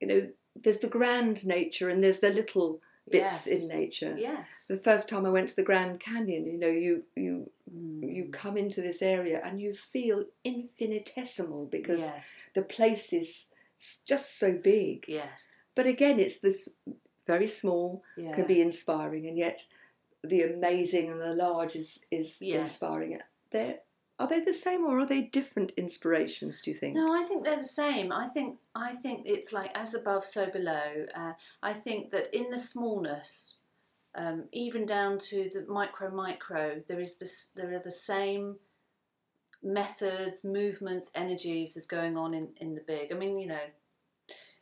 you 0.00 0.08
know, 0.08 0.28
there's 0.56 0.78
the 0.78 0.88
grand 0.88 1.46
nature, 1.46 1.88
and 1.90 2.02
there's 2.02 2.20
the 2.20 2.30
little 2.30 2.80
bits 3.08 3.46
Yes. 3.46 3.62
in 3.62 3.68
nature. 3.68 4.14
yes. 4.18 4.66
The 4.68 4.76
first 4.76 5.08
time 5.08 5.24
I 5.26 5.30
went 5.30 5.48
to 5.48 5.56
the 5.56 5.62
Grand 5.64 6.00
Canyon, 6.00 6.46
you 6.46 6.58
know, 6.58 6.68
you 6.68 7.04
you 7.16 7.50
Mm. 7.72 8.02
you 8.16 8.24
come 8.32 8.56
into 8.56 8.80
this 8.82 9.00
area 9.00 9.40
and 9.44 9.60
you 9.60 9.74
feel 9.74 10.24
infinitesimal 10.44 11.66
because 11.66 12.00
yes, 12.00 12.42
the 12.54 12.62
place 12.62 13.12
is 13.12 13.46
just 14.06 14.38
so 14.38 14.52
big. 14.52 15.04
yes, 15.08 15.54
But 15.76 15.86
again, 15.86 16.18
it's 16.18 16.40
this 16.40 16.68
very 17.26 17.46
small, 17.46 18.02
yeah. 18.16 18.34
can 18.34 18.46
be 18.46 18.60
inspiring, 18.60 19.26
and 19.28 19.38
yet 19.38 19.66
the 20.24 20.42
amazing 20.42 21.10
and 21.10 21.20
the 21.20 21.32
large 21.34 21.76
is 21.76 22.00
is 22.10 22.38
Yes. 22.40 22.66
inspiring. 22.66 23.20
They're, 23.52 23.78
are 24.20 24.28
they 24.28 24.40
the 24.40 24.52
same 24.52 24.84
or 24.84 25.00
are 25.00 25.06
they 25.06 25.22
different 25.22 25.72
inspirations? 25.78 26.60
Do 26.60 26.70
you 26.70 26.76
think? 26.76 26.94
No, 26.94 27.14
I 27.14 27.24
think 27.24 27.44
they're 27.44 27.56
the 27.56 27.64
same. 27.64 28.12
I 28.12 28.26
think 28.26 28.58
I 28.74 28.92
think 28.92 29.22
it's 29.24 29.52
like 29.52 29.70
as 29.74 29.94
above, 29.94 30.26
so 30.26 30.48
below. 30.50 31.06
Uh, 31.14 31.32
I 31.62 31.72
think 31.72 32.10
that 32.10 32.28
in 32.34 32.50
the 32.50 32.58
smallness, 32.58 33.60
um, 34.14 34.44
even 34.52 34.84
down 34.84 35.18
to 35.30 35.48
the 35.52 35.64
micro 35.66 36.10
micro, 36.10 36.82
there 36.86 37.00
is 37.00 37.16
this. 37.16 37.52
There 37.56 37.74
are 37.74 37.82
the 37.82 37.90
same 37.90 38.56
methods, 39.62 40.44
movements, 40.44 41.10
energies 41.14 41.76
as 41.78 41.86
going 41.86 42.18
on 42.18 42.34
in 42.34 42.50
in 42.60 42.74
the 42.74 42.82
big. 42.86 43.12
I 43.12 43.16
mean, 43.16 43.38
you 43.38 43.46
know, 43.46 43.66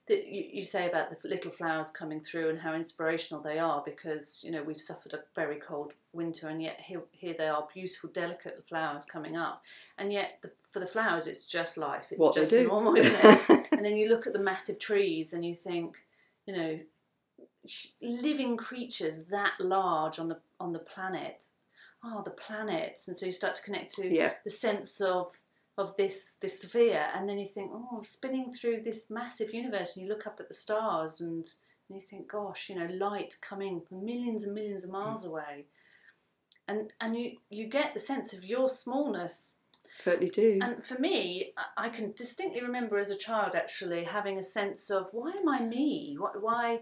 that 0.08 0.26
you, 0.26 0.44
you 0.54 0.62
say 0.64 0.88
about 0.88 1.10
the 1.10 1.28
little 1.28 1.50
flowers 1.50 1.90
coming 1.90 2.20
through 2.20 2.48
and 2.50 2.58
how 2.58 2.74
inspirational 2.74 3.42
they 3.42 3.58
are 3.58 3.82
because 3.84 4.40
you 4.42 4.50
know 4.50 4.62
we've 4.62 4.80
suffered 4.80 5.12
a 5.14 5.20
very 5.34 5.56
cold 5.56 5.92
winter 6.12 6.48
and 6.48 6.62
yet 6.62 6.80
here, 6.80 7.02
here 7.12 7.34
they 7.36 7.48
are 7.48 7.66
beautiful 7.72 8.10
delicate 8.10 8.64
flowers 8.68 9.04
coming 9.04 9.36
up 9.36 9.62
and 9.98 10.12
yet 10.12 10.38
the, 10.42 10.50
for 10.72 10.80
the 10.80 10.86
flowers 10.86 11.26
it's 11.26 11.46
just 11.46 11.76
life 11.76 12.06
it's 12.10 12.18
What 12.20 12.34
just 12.34 12.50
do. 12.50 12.66
normal 12.66 12.94
isn't 12.96 13.20
it 13.24 13.68
and 13.72 13.84
then 13.84 13.96
you 13.96 14.08
look 14.08 14.26
at 14.26 14.32
the 14.32 14.42
massive 14.42 14.78
trees 14.78 15.32
and 15.32 15.44
you 15.44 15.54
think 15.54 15.96
you 16.46 16.56
know 16.56 16.78
living 18.02 18.56
creatures 18.56 19.24
that 19.30 19.52
large 19.60 20.18
on 20.18 20.28
the 20.28 20.38
on 20.60 20.72
the 20.72 20.78
planet 20.78 21.44
oh 22.04 22.22
the 22.24 22.30
planets 22.30 23.08
and 23.08 23.16
so 23.16 23.26
you 23.26 23.32
start 23.32 23.54
to 23.54 23.62
connect 23.62 23.94
to 23.96 24.06
Yeah. 24.06 24.32
the 24.44 24.50
sense 24.50 25.00
of 25.00 25.38
of 25.78 25.96
this 25.96 26.36
this 26.40 26.60
sphere 26.60 27.06
and 27.14 27.28
then 27.28 27.38
you 27.38 27.46
think 27.46 27.70
oh 27.72 27.98
I'm 27.98 28.04
spinning 28.04 28.52
through 28.52 28.82
this 28.82 29.06
massive 29.08 29.54
universe 29.54 29.96
and 29.96 30.04
you 30.04 30.12
look 30.12 30.26
up 30.26 30.38
at 30.40 30.48
the 30.48 30.54
stars 30.54 31.20
and, 31.20 31.46
and 31.88 32.00
you 32.00 32.00
think 32.00 32.30
gosh 32.30 32.68
you 32.68 32.76
know 32.76 32.92
light 32.92 33.36
coming 33.40 33.80
from 33.80 34.04
millions 34.04 34.44
and 34.44 34.54
millions 34.54 34.84
of 34.84 34.90
miles 34.90 35.24
mm. 35.24 35.28
away 35.28 35.66
and 36.66 36.92
and 37.00 37.16
you 37.16 37.38
you 37.48 37.66
get 37.68 37.94
the 37.94 38.00
sense 38.00 38.32
of 38.32 38.44
your 38.44 38.68
smallness 38.68 39.54
Certainly 39.96 40.30
do. 40.30 40.58
and 40.62 40.84
for 40.84 40.98
me, 40.98 41.52
I- 41.56 41.86
I 41.86 41.88
can 41.88 42.12
distinctly 42.12 42.62
remember 42.62 42.98
as 42.98 43.10
a 43.10 43.16
child 43.16 43.56
actually 43.56 44.04
having 44.04 44.38
a 44.38 44.42
sense 44.42 44.90
of 44.90 45.08
why 45.12 45.30
am 45.30 45.48
I 45.48 45.60
me? 45.60 46.16
Why? 46.18 46.30
why 46.38 46.80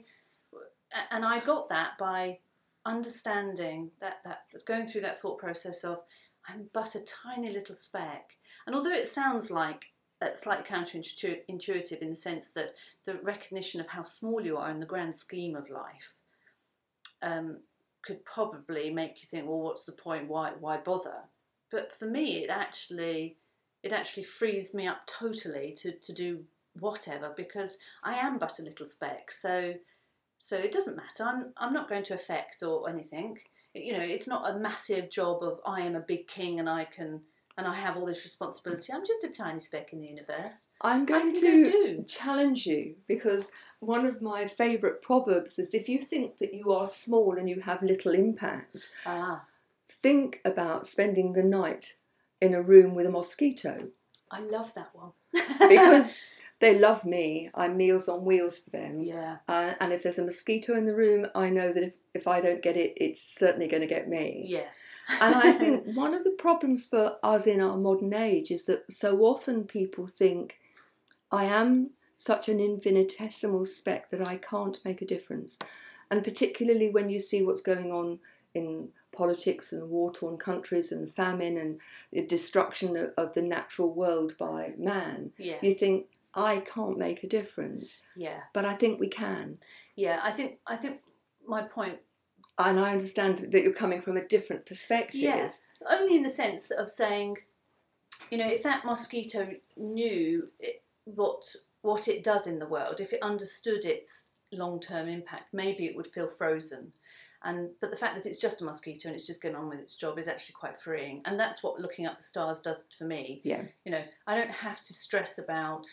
and 1.10 1.24
I 1.24 1.40
got 1.40 1.68
that 1.68 1.98
by 1.98 2.40
understanding 2.84 3.90
that 4.00 4.18
that 4.24 4.42
going 4.66 4.86
through 4.86 5.00
that 5.02 5.18
thought 5.18 5.38
process 5.38 5.84
of 5.84 6.00
I'm 6.48 6.68
but 6.72 6.94
a 6.94 7.00
tiny 7.00 7.50
little 7.50 7.74
speck. 7.74 8.35
And 8.66 8.74
although 8.74 8.92
it 8.92 9.08
sounds 9.08 9.50
like 9.50 9.86
uh, 10.20 10.34
slightly 10.34 10.64
counterintuitive 10.64 11.98
in 11.98 12.10
the 12.10 12.16
sense 12.16 12.50
that 12.50 12.72
the 13.04 13.14
recognition 13.22 13.80
of 13.80 13.88
how 13.88 14.02
small 14.02 14.40
you 14.40 14.56
are 14.56 14.70
in 14.70 14.80
the 14.80 14.86
grand 14.86 15.18
scheme 15.18 15.54
of 15.54 15.70
life 15.70 16.14
um, 17.22 17.58
could 18.02 18.24
probably 18.24 18.90
make 18.90 19.22
you 19.22 19.28
think, 19.28 19.46
well, 19.46 19.60
what's 19.60 19.84
the 19.84 19.92
point? 19.92 20.28
Why 20.28 20.52
why 20.58 20.78
bother? 20.78 21.24
But 21.70 21.92
for 21.92 22.06
me, 22.06 22.44
it 22.44 22.50
actually 22.50 23.36
it 23.82 23.92
actually 23.92 24.24
frees 24.24 24.74
me 24.74 24.86
up 24.86 25.06
totally 25.06 25.72
to, 25.78 25.92
to 25.92 26.12
do 26.12 26.44
whatever 26.78 27.32
because 27.36 27.78
I 28.02 28.14
am 28.14 28.38
but 28.38 28.58
a 28.58 28.62
little 28.62 28.86
speck. 28.86 29.30
So 29.30 29.74
so 30.38 30.56
it 30.56 30.72
doesn't 30.72 30.96
matter. 30.96 31.24
I'm 31.24 31.52
I'm 31.56 31.72
not 31.72 31.88
going 31.88 32.04
to 32.04 32.14
affect 32.14 32.62
or 32.62 32.88
anything. 32.88 33.38
You 33.74 33.92
know, 33.92 34.02
it's 34.02 34.28
not 34.28 34.48
a 34.48 34.58
massive 34.58 35.10
job 35.10 35.42
of 35.42 35.60
I 35.66 35.82
am 35.82 35.96
a 35.96 36.00
big 36.00 36.28
king 36.28 36.60
and 36.60 36.68
I 36.68 36.84
can 36.84 37.20
and 37.58 37.66
I 37.66 37.74
have 37.74 37.96
all 37.96 38.06
this 38.06 38.24
responsibility. 38.24 38.92
I'm 38.92 39.04
just 39.06 39.24
a 39.24 39.28
tiny 39.32 39.60
speck 39.60 39.92
in 39.92 40.00
the 40.00 40.06
universe. 40.08 40.68
I'm 40.80 41.04
going 41.04 41.32
to 41.34 41.70
go 41.96 42.02
challenge 42.04 42.66
you 42.66 42.96
because 43.06 43.52
one 43.80 44.06
of 44.06 44.20
my 44.22 44.46
favourite 44.46 45.02
proverbs 45.02 45.58
is 45.58 45.74
if 45.74 45.88
you 45.88 45.98
think 46.00 46.38
that 46.38 46.54
you 46.54 46.72
are 46.72 46.86
small 46.86 47.36
and 47.38 47.48
you 47.48 47.60
have 47.60 47.82
little 47.82 48.12
impact, 48.12 48.88
Ah, 49.04 49.44
think 49.88 50.40
about 50.44 50.86
spending 50.86 51.32
the 51.32 51.42
night 51.44 51.96
in 52.40 52.54
a 52.54 52.62
room 52.62 52.94
with 52.94 53.06
a 53.06 53.10
mosquito 53.10 53.88
I 54.30 54.40
love 54.40 54.74
that 54.74 54.90
one. 54.92 55.12
because 55.68 56.20
they 56.58 56.78
love 56.78 57.04
me. 57.04 57.48
I'm 57.54 57.76
meals 57.76 58.08
on 58.08 58.24
wheels 58.24 58.58
for 58.58 58.70
them. 58.70 59.00
yeah, 59.00 59.36
Uh, 59.48 59.74
and 59.80 59.92
if 59.92 60.02
there's 60.02 60.18
a 60.18 60.24
mosquito 60.24 60.74
in 60.76 60.86
the 60.86 60.94
room, 60.96 61.26
I 61.34 61.48
know 61.50 61.72
that 61.72 61.82
if, 61.82 61.92
if 62.16 62.26
I 62.26 62.40
don't 62.40 62.62
get 62.62 62.76
it, 62.76 62.94
it's 62.96 63.22
certainly 63.22 63.68
going 63.68 63.82
to 63.82 63.86
get 63.86 64.08
me. 64.08 64.44
yes, 64.48 64.94
And 65.20 65.34
I 65.34 65.52
think 65.52 65.84
one 65.94 66.14
of 66.14 66.24
the 66.24 66.30
problems 66.38 66.86
for 66.86 67.16
us 67.22 67.46
in 67.46 67.60
our 67.60 67.76
modern 67.76 68.12
age 68.14 68.50
is 68.50 68.66
that 68.66 68.90
so 68.90 69.20
often 69.20 69.64
people 69.64 70.06
think, 70.06 70.58
I 71.30 71.44
am 71.44 71.90
such 72.16 72.48
an 72.48 72.58
infinitesimal 72.60 73.64
speck 73.66 74.10
that 74.10 74.26
I 74.26 74.36
can't 74.36 74.78
make 74.84 75.02
a 75.02 75.06
difference. 75.06 75.58
And 76.10 76.24
particularly 76.24 76.88
when 76.90 77.10
you 77.10 77.18
see 77.18 77.42
what's 77.42 77.60
going 77.60 77.92
on 77.92 78.20
in 78.54 78.88
politics 79.14 79.72
and 79.72 79.90
war 79.90 80.12
torn 80.12 80.36
countries 80.36 80.92
and 80.92 81.12
famine 81.12 81.56
and 81.56 81.80
the 82.12 82.26
destruction 82.26 82.96
of, 82.96 83.12
of 83.16 83.34
the 83.34 83.42
natural 83.42 83.92
world 83.92 84.34
by 84.38 84.72
man, 84.78 85.32
yes, 85.38 85.62
you 85.62 85.74
think, 85.74 86.06
I 86.34 86.60
can't 86.60 86.98
make 86.98 87.24
a 87.24 87.26
difference. 87.26 87.96
yeah, 88.14 88.40
But 88.52 88.66
I 88.66 88.74
think 88.74 89.00
we 89.00 89.08
can. 89.08 89.56
yeah. 89.94 90.20
I 90.22 90.30
think 90.30 90.58
I 90.66 90.76
think 90.76 91.00
my 91.48 91.62
point 91.62 91.98
And 92.58 92.80
I 92.80 92.92
understand 92.92 93.38
that 93.38 93.62
you're 93.62 93.72
coming 93.72 94.00
from 94.00 94.16
a 94.16 94.26
different 94.26 94.66
perspective. 94.66 95.20
Yeah, 95.20 95.50
only 95.88 96.16
in 96.16 96.22
the 96.22 96.28
sense 96.28 96.70
of 96.70 96.88
saying, 96.88 97.36
you 98.30 98.38
know, 98.38 98.48
if 98.48 98.62
that 98.62 98.84
mosquito 98.84 99.54
knew 99.76 100.46
it, 100.58 100.82
what 101.04 101.44
what 101.82 102.08
it 102.08 102.24
does 102.24 102.46
in 102.46 102.58
the 102.58 102.66
world, 102.66 103.00
if 103.00 103.12
it 103.12 103.22
understood 103.22 103.84
its 103.84 104.32
long 104.52 104.80
term 104.80 105.08
impact, 105.08 105.52
maybe 105.52 105.86
it 105.86 105.96
would 105.96 106.06
feel 106.06 106.28
frozen. 106.28 106.92
And 107.42 107.70
but 107.80 107.90
the 107.90 107.96
fact 107.96 108.14
that 108.14 108.26
it's 108.26 108.40
just 108.40 108.62
a 108.62 108.64
mosquito 108.64 109.08
and 109.08 109.14
it's 109.14 109.26
just 109.26 109.42
going 109.42 109.54
on 109.54 109.68
with 109.68 109.78
its 109.78 109.96
job 109.96 110.18
is 110.18 110.26
actually 110.26 110.54
quite 110.54 110.76
freeing. 110.80 111.20
And 111.26 111.38
that's 111.38 111.62
what 111.62 111.78
looking 111.78 112.06
up 112.06 112.16
the 112.16 112.24
stars 112.24 112.60
does 112.60 112.84
for 112.98 113.04
me. 113.04 113.42
Yeah. 113.44 113.62
You 113.84 113.92
know, 113.92 114.02
I 114.26 114.34
don't 114.34 114.50
have 114.50 114.80
to 114.82 114.94
stress 114.94 115.38
about. 115.38 115.86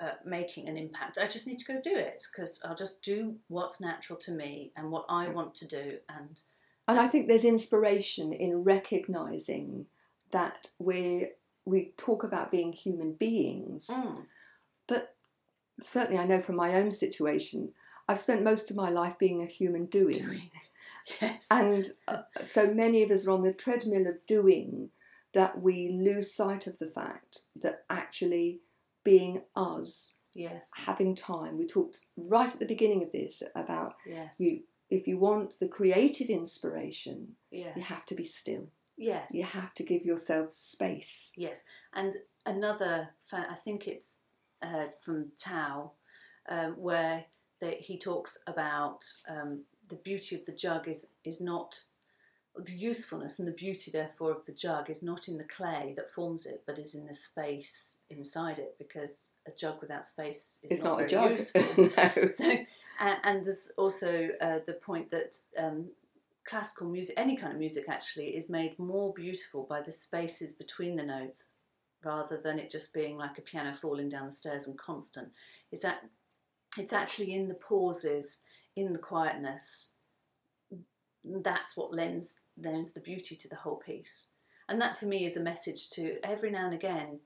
Uh, 0.00 0.12
making 0.24 0.68
an 0.68 0.76
impact. 0.76 1.18
I 1.20 1.26
just 1.26 1.44
need 1.48 1.58
to 1.58 1.64
go 1.64 1.80
do 1.82 1.96
it 1.96 2.22
because 2.30 2.62
I'll 2.64 2.76
just 2.76 3.02
do 3.02 3.34
what's 3.48 3.80
natural 3.80 4.16
to 4.20 4.30
me 4.30 4.70
and 4.76 4.92
what 4.92 5.04
I 5.08 5.28
want 5.28 5.56
to 5.56 5.66
do. 5.66 5.98
And 6.08 6.40
And 6.86 7.00
I 7.00 7.08
think 7.08 7.26
there's 7.26 7.44
inspiration 7.44 8.32
in 8.32 8.62
recognizing 8.62 9.86
that 10.30 10.68
we 10.78 11.30
we 11.64 11.94
talk 11.96 12.22
about 12.22 12.52
being 12.52 12.72
human 12.72 13.14
beings, 13.14 13.90
mm, 13.92 14.26
but 14.86 15.16
certainly 15.82 16.22
I 16.22 16.26
know 16.26 16.38
from 16.38 16.54
my 16.54 16.74
own 16.74 16.92
situation, 16.92 17.72
I've 18.08 18.20
spent 18.20 18.44
most 18.44 18.70
of 18.70 18.76
my 18.76 18.90
life 18.90 19.18
being 19.18 19.42
a 19.42 19.46
human 19.46 19.86
doing. 19.86 20.24
doing. 20.24 20.50
Yes. 21.22 21.46
And 21.50 21.86
uh, 22.06 22.18
so 22.42 22.74
many 22.74 23.02
of 23.02 23.10
us 23.10 23.26
are 23.26 23.30
on 23.30 23.40
the 23.40 23.54
treadmill 23.54 24.06
of 24.06 24.26
doing 24.26 24.90
that 25.32 25.62
we 25.62 25.88
lose 25.88 26.34
sight 26.34 26.66
of 26.66 26.78
the 26.78 26.86
fact 26.86 27.44
that 27.56 27.84
actually 27.88 28.60
being 29.08 29.42
us, 29.56 30.18
yes. 30.34 30.70
having 30.86 31.14
time. 31.14 31.56
We 31.56 31.66
talked 31.66 32.06
right 32.16 32.52
at 32.52 32.58
the 32.58 32.66
beginning 32.66 33.02
of 33.02 33.10
this 33.12 33.42
about 33.54 33.94
Yes. 34.06 34.36
you 34.38 34.64
if 34.90 35.06
you 35.06 35.18
want 35.18 35.58
the 35.60 35.68
creative 35.68 36.28
inspiration, 36.28 37.36
yes. 37.50 37.76
you 37.76 37.82
have 37.82 38.06
to 38.06 38.14
be 38.14 38.24
still. 38.24 38.68
Yes. 38.96 39.28
You 39.30 39.44
have 39.44 39.72
to 39.74 39.82
give 39.82 40.04
yourself 40.04 40.52
space. 40.52 41.32
Yes. 41.36 41.64
And 41.92 42.16
another, 42.46 43.10
fan, 43.24 43.46
I 43.50 43.54
think 43.54 43.86
it's 43.86 44.08
uh, 44.62 44.86
from 45.04 45.32
Tao, 45.38 45.92
um, 46.48 46.72
where 46.72 47.24
they, 47.60 47.76
he 47.80 47.98
talks 47.98 48.38
about 48.46 49.00
um, 49.28 49.64
the 49.88 49.96
beauty 49.96 50.36
of 50.36 50.44
the 50.46 50.52
jug 50.52 50.88
is 50.88 51.06
is 51.24 51.40
not 51.40 51.80
the 52.56 52.72
usefulness 52.72 53.38
and 53.38 53.46
the 53.46 53.52
beauty, 53.52 53.90
therefore, 53.90 54.32
of 54.32 54.44
the 54.46 54.52
jug 54.52 54.90
is 54.90 55.02
not 55.02 55.28
in 55.28 55.38
the 55.38 55.44
clay 55.44 55.92
that 55.96 56.10
forms 56.10 56.46
it, 56.46 56.62
but 56.66 56.78
is 56.78 56.94
in 56.94 57.06
the 57.06 57.14
space 57.14 58.00
inside 58.10 58.58
it. 58.58 58.76
Because 58.78 59.32
a 59.46 59.50
jug 59.50 59.80
without 59.80 60.04
space 60.04 60.58
is 60.62 60.72
It's 60.72 60.82
not, 60.82 60.94
a 60.94 60.96
very 60.96 61.10
joke. 61.10 61.30
useful. 61.30 61.62
no. 61.76 62.30
So, 62.32 62.50
and, 63.00 63.16
and 63.22 63.46
there's 63.46 63.70
also 63.78 64.28
uh, 64.40 64.58
the 64.66 64.74
point 64.74 65.10
that 65.10 65.36
um, 65.56 65.90
classical 66.44 66.88
music, 66.88 67.14
any 67.16 67.36
kind 67.36 67.52
of 67.52 67.58
music 67.58 67.84
actually, 67.88 68.28
is 68.36 68.50
made 68.50 68.78
more 68.78 69.12
beautiful 69.12 69.66
by 69.68 69.80
the 69.82 69.92
spaces 69.92 70.54
between 70.54 70.96
the 70.96 71.04
notes 71.04 71.48
rather 72.04 72.40
than 72.40 72.58
it 72.58 72.70
just 72.70 72.94
being 72.94 73.16
like 73.16 73.38
a 73.38 73.42
piano 73.42 73.74
falling 73.74 74.08
down 74.08 74.26
the 74.26 74.32
stairs 74.32 74.66
and 74.66 74.78
constant. 74.78 75.28
It's, 75.70 75.82
that, 75.82 76.04
it's 76.76 76.92
actually 76.92 77.34
in 77.34 77.48
the 77.48 77.54
pauses, 77.54 78.44
in 78.76 78.92
the 78.92 78.98
quietness. 78.98 79.94
That's 81.42 81.76
what 81.76 81.94
lends, 81.94 82.40
lends 82.56 82.92
the 82.92 83.00
beauty 83.00 83.36
to 83.36 83.48
the 83.48 83.56
whole 83.56 83.76
piece. 83.76 84.32
And 84.68 84.80
that 84.80 84.96
for 84.96 85.06
me 85.06 85.24
is 85.24 85.36
a 85.36 85.42
message 85.42 85.90
to 85.90 86.16
every 86.24 86.50
now 86.50 86.66
and 86.66 86.74
again 86.74 87.20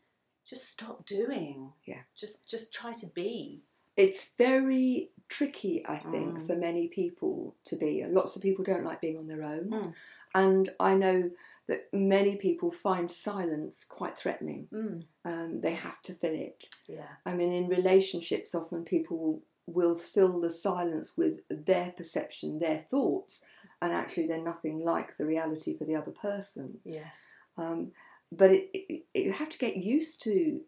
just 0.45 0.69
stop 0.71 1.07
doing. 1.07 1.71
Yeah. 1.87 2.01
Just 2.17 2.49
just 2.51 2.73
try 2.73 2.93
to 2.93 3.07
be. 3.07 3.63
It's 3.97 4.33
very 4.37 5.11
tricky, 5.29 5.85
I 5.87 5.99
think, 5.99 6.39
Mm. 6.39 6.47
for 6.47 6.57
many 6.57 6.89
people 6.89 7.55
to 7.65 7.77
be. 7.77 8.05
Lots 8.07 8.37
of 8.37 8.43
people 8.43 8.65
don't 8.65 8.85
like 8.85 9.01
being 9.01 9.19
on 9.19 9.27
their 9.27 9.43
own. 9.45 9.71
Mm. 9.71 9.95
And 10.35 10.69
I 10.81 10.95
know 10.95 11.31
that 11.69 11.93
many 11.93 12.37
people 12.37 12.71
find 12.71 13.11
silence 13.11 13.85
quite 13.85 14.19
threatening. 14.19 14.69
Mm. 14.73 15.05
Um, 15.25 15.61
they 15.61 15.75
have 15.75 16.03
to 16.03 16.13
fill 16.13 16.35
it. 16.35 16.65
Yeah. 16.89 17.07
I 17.25 17.35
mean, 17.35 17.53
in 17.53 17.69
relationships, 17.69 18.55
often 18.55 18.85
people 18.85 19.19
will, 19.19 19.43
will 19.67 19.95
fill 19.97 20.41
the 20.41 20.51
silence 20.51 21.17
with 21.17 21.41
their 21.49 21.93
perception, 21.93 22.59
their 22.59 22.79
thoughts, 22.79 23.45
and 23.83 23.93
actually 23.93 24.27
they're 24.29 24.41
nothing 24.43 24.79
like 24.83 25.17
the 25.19 25.27
reality 25.27 25.77
for 25.77 25.85
the 25.85 25.97
other 25.97 26.13
person. 26.13 26.79
Yes. 26.85 27.35
Um, 27.59 27.91
but 28.31 28.51
it, 28.51 28.71
it, 28.73 29.05
it, 29.13 29.25
you 29.27 29.33
have 29.33 29.51
to 29.51 29.59
get 29.59 29.77
used 29.77 30.23
to 30.23 30.63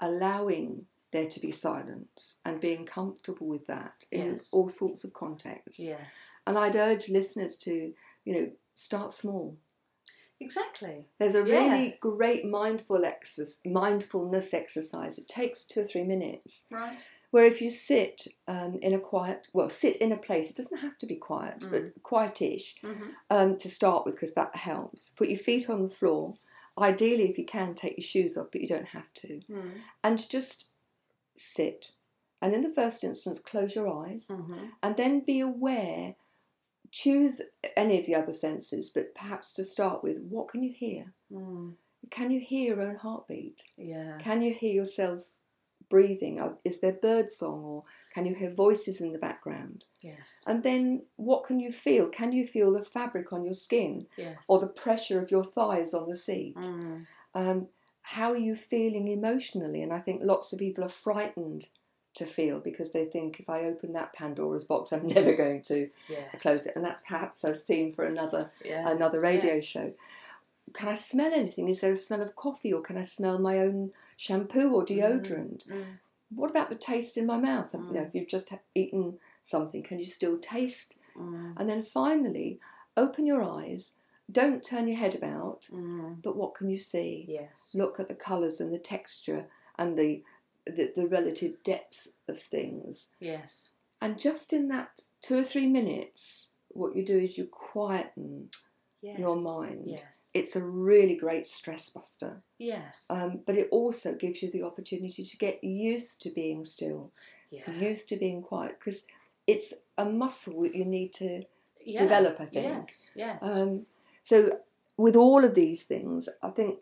allowing 0.00 0.86
there 1.12 1.26
to 1.26 1.40
be 1.40 1.52
silence 1.52 2.40
and 2.44 2.60
being 2.60 2.86
comfortable 2.86 3.46
with 3.46 3.66
that 3.66 4.04
in 4.10 4.32
Yes. 4.32 4.50
all 4.52 4.68
sorts 4.68 5.04
of 5.04 5.12
contexts. 5.12 5.78
Yes. 5.82 6.28
And 6.46 6.58
I'd 6.58 6.74
urge 6.76 7.08
listeners 7.08 7.56
to, 7.58 7.92
you 8.24 8.32
know, 8.34 8.50
start 8.72 9.12
small. 9.12 9.56
Exactly. 10.40 11.08
There's 11.18 11.36
a 11.36 11.46
Yeah. 11.46 11.54
really 11.54 11.96
great 12.00 12.44
mindful 12.44 13.04
exercise, 13.04 13.60
mindfulness 13.64 14.52
exercise. 14.52 15.18
It 15.18 15.28
takes 15.28 15.64
two 15.64 15.80
or 15.82 15.84
three 15.84 16.02
minutes 16.04 16.64
Right. 16.70 17.08
Where 17.34 17.46
if 17.46 17.60
you 17.60 17.68
sit 17.68 18.28
um, 18.46 18.76
in 18.80 18.94
a 18.94 19.00
quiet, 19.00 19.48
well, 19.52 19.68
sit 19.68 19.96
in 19.96 20.12
a 20.12 20.16
place, 20.16 20.52
it 20.52 20.56
doesn't 20.56 20.78
have 20.78 20.96
to 20.98 21.06
be 21.06 21.16
quiet, 21.16 21.58
Mm. 21.62 21.70
but 21.72 22.02
quietish 22.04 22.66
Mhm. 22.80 23.08
um, 23.28 23.56
to 23.56 23.68
start 23.68 24.04
with, 24.06 24.14
because 24.14 24.34
that 24.34 24.54
helps. 24.54 25.10
Put 25.10 25.28
your 25.30 25.38
feet 25.40 25.68
on 25.68 25.82
the 25.82 25.90
floor. 26.00 26.34
Ideally, 26.78 27.28
if 27.28 27.36
you 27.36 27.44
can, 27.44 27.74
take 27.74 27.96
your 27.96 28.04
shoes 28.06 28.36
off, 28.36 28.52
but 28.52 28.60
you 28.60 28.68
don't 28.68 28.90
have 28.98 29.12
to. 29.14 29.40
Mm. 29.50 29.70
And 30.04 30.30
just 30.30 30.70
sit. 31.34 31.94
And 32.40 32.54
in 32.54 32.60
the 32.60 32.70
first 32.70 33.02
instance, 33.02 33.40
close 33.40 33.74
your 33.74 33.88
eyes 33.88 34.28
Mhm. 34.28 34.70
and 34.80 34.96
then 34.96 35.18
be 35.18 35.40
aware. 35.40 36.14
Choose 36.92 37.42
any 37.76 37.98
of 37.98 38.06
the 38.06 38.14
other 38.14 38.30
senses, 38.46 38.90
but 38.90 39.12
perhaps 39.12 39.52
to 39.54 39.64
start 39.64 40.04
with, 40.04 40.22
what 40.22 40.46
can 40.46 40.62
you 40.62 40.72
hear? 40.72 41.14
Mm. 41.32 41.78
Can 42.10 42.30
you 42.30 42.38
hear 42.38 42.66
your 42.76 42.80
own 42.82 42.94
heartbeat? 42.94 43.62
Yeah. 43.76 44.18
Can 44.20 44.40
you 44.42 44.54
hear 44.54 44.72
yourself 44.72 45.33
breathing? 45.94 46.34
Is 46.64 46.80
there 46.80 46.92
bird 46.92 47.30
song 47.30 47.62
or 47.64 47.84
can 48.12 48.26
you 48.26 48.34
hear 48.34 48.52
voices 48.52 49.00
in 49.00 49.12
the 49.12 49.18
background? 49.28 49.84
Yes. 50.00 50.42
And 50.46 50.62
then 50.64 51.02
what 51.16 51.44
can 51.44 51.60
you 51.60 51.70
feel? 51.70 52.08
Can 52.08 52.32
you 52.32 52.46
feel 52.46 52.72
the 52.72 52.84
fabric 52.84 53.32
on 53.32 53.44
your 53.44 53.54
skin 53.54 54.06
Yes. 54.16 54.44
or 54.48 54.58
the 54.60 54.66
pressure 54.84 55.20
of 55.20 55.30
your 55.30 55.44
thighs 55.44 55.94
on 55.94 56.08
the 56.08 56.16
seat? 56.16 56.56
Mm. 56.56 57.06
Um, 57.34 57.68
how 58.02 58.32
are 58.32 58.36
you 58.48 58.56
feeling 58.56 59.06
emotionally? 59.08 59.82
And 59.84 59.92
I 59.92 60.00
think 60.00 60.20
lots 60.22 60.52
of 60.52 60.58
people 60.58 60.82
are 60.84 60.88
frightened 61.06 61.68
to 62.14 62.24
feel 62.26 62.58
because 62.60 62.92
they 62.92 63.04
think 63.04 63.38
if 63.40 63.48
I 63.48 63.60
open 63.64 63.92
that 63.92 64.12
Pandora's 64.14 64.64
box, 64.64 64.92
I'm 64.92 65.06
never 65.18 65.34
going 65.36 65.62
to 65.62 65.88
Yes. 66.08 66.42
close 66.42 66.66
it. 66.66 66.74
And 66.76 66.84
that's 66.84 67.02
perhaps 67.02 67.44
a 67.44 67.54
theme 67.54 67.92
for 67.92 68.04
another 68.04 68.50
Yes. 68.64 68.84
another 68.94 69.20
radio 69.20 69.54
yes. 69.54 69.64
show. 69.64 69.92
Can 70.72 70.88
I 70.88 70.94
smell 70.94 71.32
anything? 71.32 71.68
Is 71.68 71.80
there 71.82 71.92
a 71.92 71.96
smell 71.96 72.22
of 72.22 72.34
coffee 72.34 72.72
or 72.72 72.82
can 72.82 72.96
I 72.96 73.02
smell 73.02 73.38
my 73.38 73.58
own 73.58 73.92
shampoo 74.16 74.72
or 74.74 74.84
deodorant? 74.84 75.68
Mm. 75.68 75.98
What 76.30 76.50
about 76.50 76.68
the 76.68 76.74
taste 76.76 77.16
in 77.16 77.26
my 77.26 77.36
mouth? 77.38 77.72
You 77.74 77.80
know, 77.80 78.00
Mm. 78.00 78.06
if 78.08 78.14
you've 78.14 78.28
just 78.28 78.52
eaten 78.74 79.18
something, 79.42 79.82
can 79.82 79.98
you 79.98 80.06
still 80.06 80.38
taste? 80.38 80.96
Mm. 81.16 81.54
And 81.56 81.68
then 81.68 81.82
finally, 81.82 82.60
open 82.96 83.26
your 83.26 83.42
eyes. 83.42 83.96
Don't 84.30 84.62
turn 84.62 84.88
your 84.88 84.96
head 84.96 85.14
about, 85.14 85.68
Mm. 85.70 86.22
but 86.22 86.36
what 86.36 86.54
can 86.54 86.70
you 86.70 86.78
see? 86.78 87.26
Yes. 87.28 87.74
Look 87.74 88.00
at 88.00 88.08
the 88.08 88.14
colours 88.14 88.60
and 88.60 88.72
the 88.72 88.78
texture 88.78 89.48
and 89.78 89.98
the, 89.98 90.22
the 90.66 90.92
the 90.96 91.06
relative 91.06 91.62
depths 91.62 92.14
of 92.26 92.40
things. 92.42 93.12
Yes. 93.20 93.70
And 94.00 94.18
just 94.18 94.52
in 94.52 94.68
that 94.68 95.00
two 95.20 95.38
or 95.38 95.44
three 95.44 95.66
minutes, 95.66 96.48
what 96.68 96.96
you 96.96 97.04
do 97.04 97.18
is 97.18 97.36
you 97.38 97.46
quieten 97.46 98.50
Yes. 99.04 99.18
your 99.18 99.36
mind. 99.38 99.82
Yes. 99.86 100.30
It's 100.32 100.56
a 100.56 100.64
really 100.64 101.14
great 101.14 101.46
stress 101.46 101.90
buster, 101.90 102.42
Yes. 102.58 103.04
um, 103.10 103.40
but 103.46 103.54
it 103.54 103.68
also 103.70 104.14
gives 104.14 104.42
you 104.42 104.50
the 104.50 104.62
opportunity 104.62 105.22
to 105.24 105.36
get 105.36 105.62
used 105.62 106.22
to 106.22 106.30
being 106.30 106.64
still, 106.64 107.10
yeah. 107.50 107.70
used 107.70 108.08
to 108.08 108.16
being 108.16 108.40
quiet, 108.42 108.78
because 108.78 109.04
it's 109.46 109.74
a 109.98 110.06
muscle 110.06 110.62
that 110.62 110.74
you 110.74 110.86
need 110.86 111.12
to 111.14 111.44
Yeah. 111.84 112.00
develop, 112.02 112.40
I 112.40 112.46
think. 112.46 112.64
Yes. 112.88 113.10
Yes. 113.14 113.38
Um, 113.46 113.86
so, 114.22 114.60
with 114.96 115.16
all 115.16 115.44
of 115.44 115.54
these 115.54 115.84
things, 115.84 116.30
I 116.40 116.48
think 116.50 116.80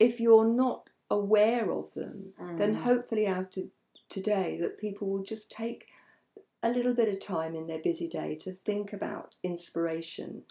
if 0.00 0.18
you're 0.18 0.48
not 0.48 0.90
aware 1.10 1.70
of 1.70 1.94
them, 1.94 2.34
then 2.56 2.74
Mm. 2.74 2.82
hopefully 2.82 3.26
out 3.28 3.56
of 3.56 3.70
today 4.08 4.58
that 4.60 4.78
people 4.78 5.08
will 5.08 5.22
just 5.22 5.48
take 5.50 5.86
a 6.60 6.70
little 6.72 6.94
bit 6.94 7.08
of 7.08 7.20
time 7.20 7.54
in 7.54 7.66
their 7.68 7.78
busy 7.78 8.08
day 8.08 8.34
to 8.36 8.50
think 8.52 8.92
about 8.92 9.36
inspiration, 9.44 10.44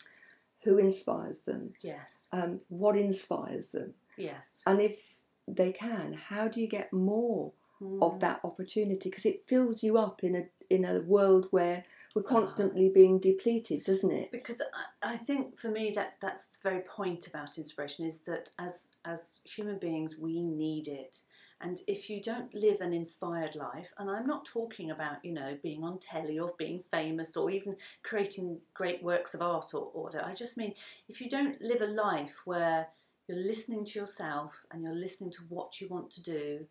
who 0.63 0.77
inspires 0.77 1.41
them, 1.41 1.73
yes. 1.81 2.27
um, 2.31 2.59
what 2.69 2.95
inspires 2.95 3.71
them, 3.71 3.93
Yes. 4.17 4.61
and 4.65 4.79
if 4.81 5.17
they 5.47 5.71
can, 5.71 6.13
how 6.13 6.47
do 6.47 6.61
you 6.61 6.67
get 6.67 6.91
more 6.93 7.51
of 7.81 8.13
Mm. 8.13 8.19
that 8.21 8.39
opportunity? 8.43 9.09
Because 9.09 9.25
it 9.25 9.45
fills 9.47 9.83
you 9.83 9.97
up 9.97 10.23
in 10.23 10.35
a 10.35 10.49
in 10.69 10.85
a 10.85 11.01
world 11.01 11.47
where 11.51 11.83
we're 12.15 12.23
Ah. 12.23 12.29
constantly 12.37 12.87
being 12.89 13.19
depleted, 13.19 13.83
doesn't 13.83 14.11
it? 14.11 14.31
because 14.31 14.61
I, 14.61 15.13
I 15.13 15.17
think 15.17 15.59
for 15.59 15.69
me 15.69 15.91
that 15.91 16.15
that's 16.21 16.45
the 16.45 16.57
very 16.63 16.81
point 16.81 17.27
about 17.27 17.57
inspiration 17.57 18.05
is 18.05 18.21
that 18.21 18.51
as 18.57 18.87
as 19.05 19.41
human 19.43 19.77
beings 19.79 20.17
we 20.17 20.41
need 20.41 20.87
it 20.87 21.19
and 21.61 21.81
if 21.87 22.09
you 22.09 22.21
don't 22.21 22.53
live 22.53 22.81
an 22.81 22.93
inspired 22.93 23.55
life 23.55 23.93
and 23.97 24.09
i'm 24.09 24.27
not 24.27 24.45
talking 24.45 24.91
about 24.91 25.23
you 25.23 25.31
know 25.31 25.57
being 25.63 25.83
on 25.83 25.97
telly 25.99 26.39
or 26.39 26.53
being 26.57 26.81
famous 26.91 27.35
or 27.37 27.49
even 27.49 27.75
creating 28.03 28.59
great 28.73 29.01
works 29.03 29.33
of 29.33 29.41
art 29.41 29.73
or 29.73 29.89
order 29.93 30.23
i 30.25 30.33
just 30.33 30.57
mean 30.57 30.73
if 31.07 31.21
you 31.21 31.29
don't 31.29 31.61
live 31.61 31.81
a 31.81 31.85
life 31.85 32.41
where 32.45 32.87
you're 33.27 33.37
listening 33.37 33.85
to 33.85 33.99
yourself 33.99 34.65
and 34.71 34.83
you're 34.83 34.93
listening 34.93 35.31
to 35.31 35.43
what 35.49 35.79
you 35.79 35.87
want 35.87 36.09
to 36.11 36.21
do 36.21 36.65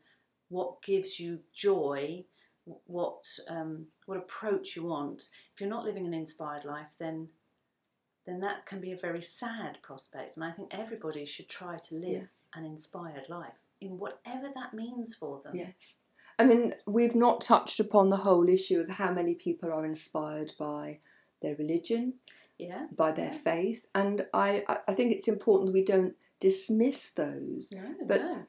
what 0.48 0.82
gives 0.82 1.18
you 1.18 1.38
joy 1.54 2.24
what 2.86 3.24
um, 3.48 3.86
what 4.06 4.18
approach 4.18 4.76
you 4.76 4.84
want 4.84 5.28
if 5.54 5.60
you're 5.60 5.70
not 5.70 5.84
living 5.84 6.06
an 6.06 6.14
inspired 6.14 6.64
life 6.64 6.94
then 6.98 7.28
then 8.26 8.40
that 8.40 8.66
can 8.66 8.80
be 8.80 8.92
a 8.92 8.96
very 8.96 9.20
sad 9.20 9.78
prospect. 9.82 10.36
And 10.36 10.44
I 10.44 10.52
think 10.52 10.68
everybody 10.72 11.24
should 11.24 11.48
try 11.48 11.76
to 11.78 11.94
live 11.96 12.28
Yes. 12.30 12.46
an 12.54 12.64
inspired 12.64 13.28
life 13.28 13.61
in 13.82 13.98
whatever 13.98 14.48
that 14.54 14.72
means 14.74 15.14
for 15.14 15.40
them. 15.44 15.54
Yes. 15.54 15.96
I 16.38 16.44
mean, 16.44 16.74
we've 16.86 17.14
not 17.14 17.40
touched 17.40 17.78
upon 17.80 18.08
the 18.08 18.18
whole 18.18 18.48
issue 18.48 18.80
of 18.80 18.90
how 18.90 19.12
many 19.12 19.34
people 19.34 19.72
are 19.72 19.84
inspired 19.84 20.52
by 20.58 21.00
their 21.40 21.56
religion, 21.56 22.14
Yeah. 22.58 22.86
by 22.96 23.12
their 23.12 23.32
Yeah. 23.32 23.38
faith, 23.38 23.86
and 23.94 24.26
I, 24.32 24.64
I- 24.88 24.94
think 24.94 25.12
it's 25.12 25.28
important 25.28 25.66
that 25.68 25.72
we 25.74 25.84
don't 25.84 26.16
dismiss 26.40 27.10
those. 27.10 27.72
No, 27.72 27.94
But- 28.06 28.20
no. 28.22 28.46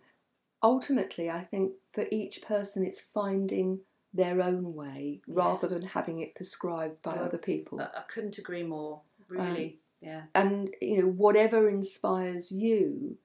Ultimately, 0.62 1.30
I 1.30 1.42
think 1.42 1.74
for 1.92 2.06
each 2.10 2.42
person, 2.42 2.86
it's 2.86 3.02
finding 3.02 3.82
their 4.14 4.42
own 4.42 4.74
way 4.74 5.22
rather 5.28 5.68
Yes. 5.68 5.74
than 5.74 5.82
having 5.90 6.20
it 6.20 6.36
prescribed 6.36 7.02
by 7.02 7.16
Well, 7.16 7.26
other 7.26 7.38
people. 7.38 7.82
I, 7.82 7.90
I 7.98 8.04
couldn't 8.08 8.38
agree 8.38 8.64
more. 8.64 9.02
Really. 9.30 9.66
Um, 9.74 9.80
yeah. 10.10 10.24
and 10.36 10.74
you 10.82 11.02
know, 11.02 11.10
whatever 11.10 11.68
inspires 11.68 12.52
you, 12.52 13.18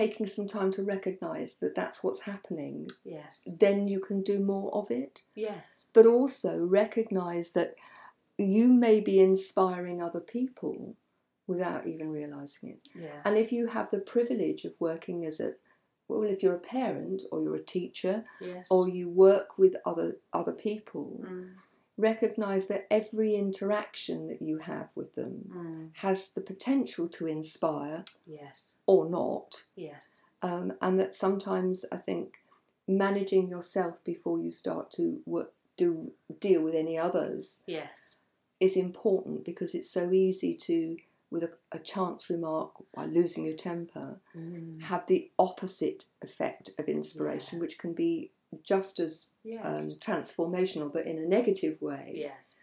taking 0.00 0.26
some 0.26 0.46
time 0.56 0.70
to 0.76 0.82
recognise 0.82 1.52
that 1.62 1.74
that's 1.74 1.98
what's 2.04 2.22
happening, 2.32 2.76
Yes. 3.04 3.34
then 3.60 3.88
you 3.92 4.00
can 4.08 4.18
do 4.22 4.38
more 4.54 4.68
of 4.80 4.86
it. 4.90 5.14
Yes. 5.34 5.66
but 5.96 6.06
also 6.06 6.52
recognize 6.82 7.46
that 7.58 7.70
you 8.38 8.66
may 8.86 9.00
be 9.00 9.16
inspiring 9.30 9.98
other 10.02 10.20
people 10.36 10.76
without 11.46 11.86
even 11.92 12.08
realizing 12.20 12.64
it. 12.74 12.80
Yeah. 13.04 13.20
And 13.24 13.36
if 13.38 13.48
you 13.56 13.62
have 13.76 13.88
the 13.90 14.00
privilege 14.14 14.64
of 14.68 14.74
working 14.80 15.24
as 15.24 15.40
a 15.40 15.50
well, 16.08 16.22
if 16.22 16.40
you're 16.42 16.54
a 16.64 16.70
parent 16.78 17.22
or 17.32 17.42
you're 17.42 17.56
a 17.56 17.72
teacher 17.78 18.16
yes. 18.40 18.68
or 18.70 18.88
you 18.88 19.08
work 19.08 19.48
with 19.62 19.74
other 19.90 20.08
other 20.40 20.52
people, 20.68 21.06
Mm, 21.24 21.48
recognize 21.96 22.68
that 22.68 22.86
every 22.90 23.34
interaction 23.34 24.28
that 24.28 24.42
you 24.42 24.58
have 24.58 24.90
with 24.94 25.14
them 25.14 25.50
mm, 25.54 25.90
has 26.02 26.30
the 26.30 26.40
potential 26.40 27.08
to 27.08 27.26
inspire 27.26 28.04
yes. 28.26 28.76
or 28.86 29.08
not, 29.08 29.64
Yes. 29.74 30.20
um, 30.42 30.72
and 30.82 30.98
that 30.98 31.14
sometimes 31.14 31.84
I 31.90 31.96
think 31.96 32.38
managing 32.86 33.48
yourself 33.48 34.02
before 34.04 34.38
you 34.38 34.50
start 34.50 34.90
to 34.92 35.20
work, 35.26 35.52
do 35.76 36.12
deal 36.40 36.62
with 36.62 36.74
any 36.74 36.96
others 36.98 37.62
Yes. 37.66 38.20
is 38.60 38.76
important 38.76 39.44
because 39.44 39.74
it's 39.74 39.90
so 39.90 40.12
easy 40.12 40.54
to, 40.54 40.96
with 41.30 41.42
a, 41.44 41.52
a 41.72 41.78
chance 41.78 42.30
remark 42.30 42.72
while 42.92 43.06
losing 43.08 43.44
your 43.44 43.56
temper, 43.56 44.20
Mm, 44.36 44.82
have 44.84 45.06
the 45.06 45.30
opposite 45.38 46.04
effect 46.22 46.70
of 46.78 46.86
inspiration, 46.88 47.56
Yeah. 47.58 47.62
which 47.62 47.78
can 47.78 47.94
be 47.94 48.30
just 48.62 49.00
as 49.00 49.34
yes. 49.44 49.64
um, 49.64 49.96
transformational, 50.00 50.92
but 50.92 51.06
in 51.06 51.18
a 51.18 51.26
negative 51.26 51.80
way. 51.80 52.12
Yes. 52.14 52.54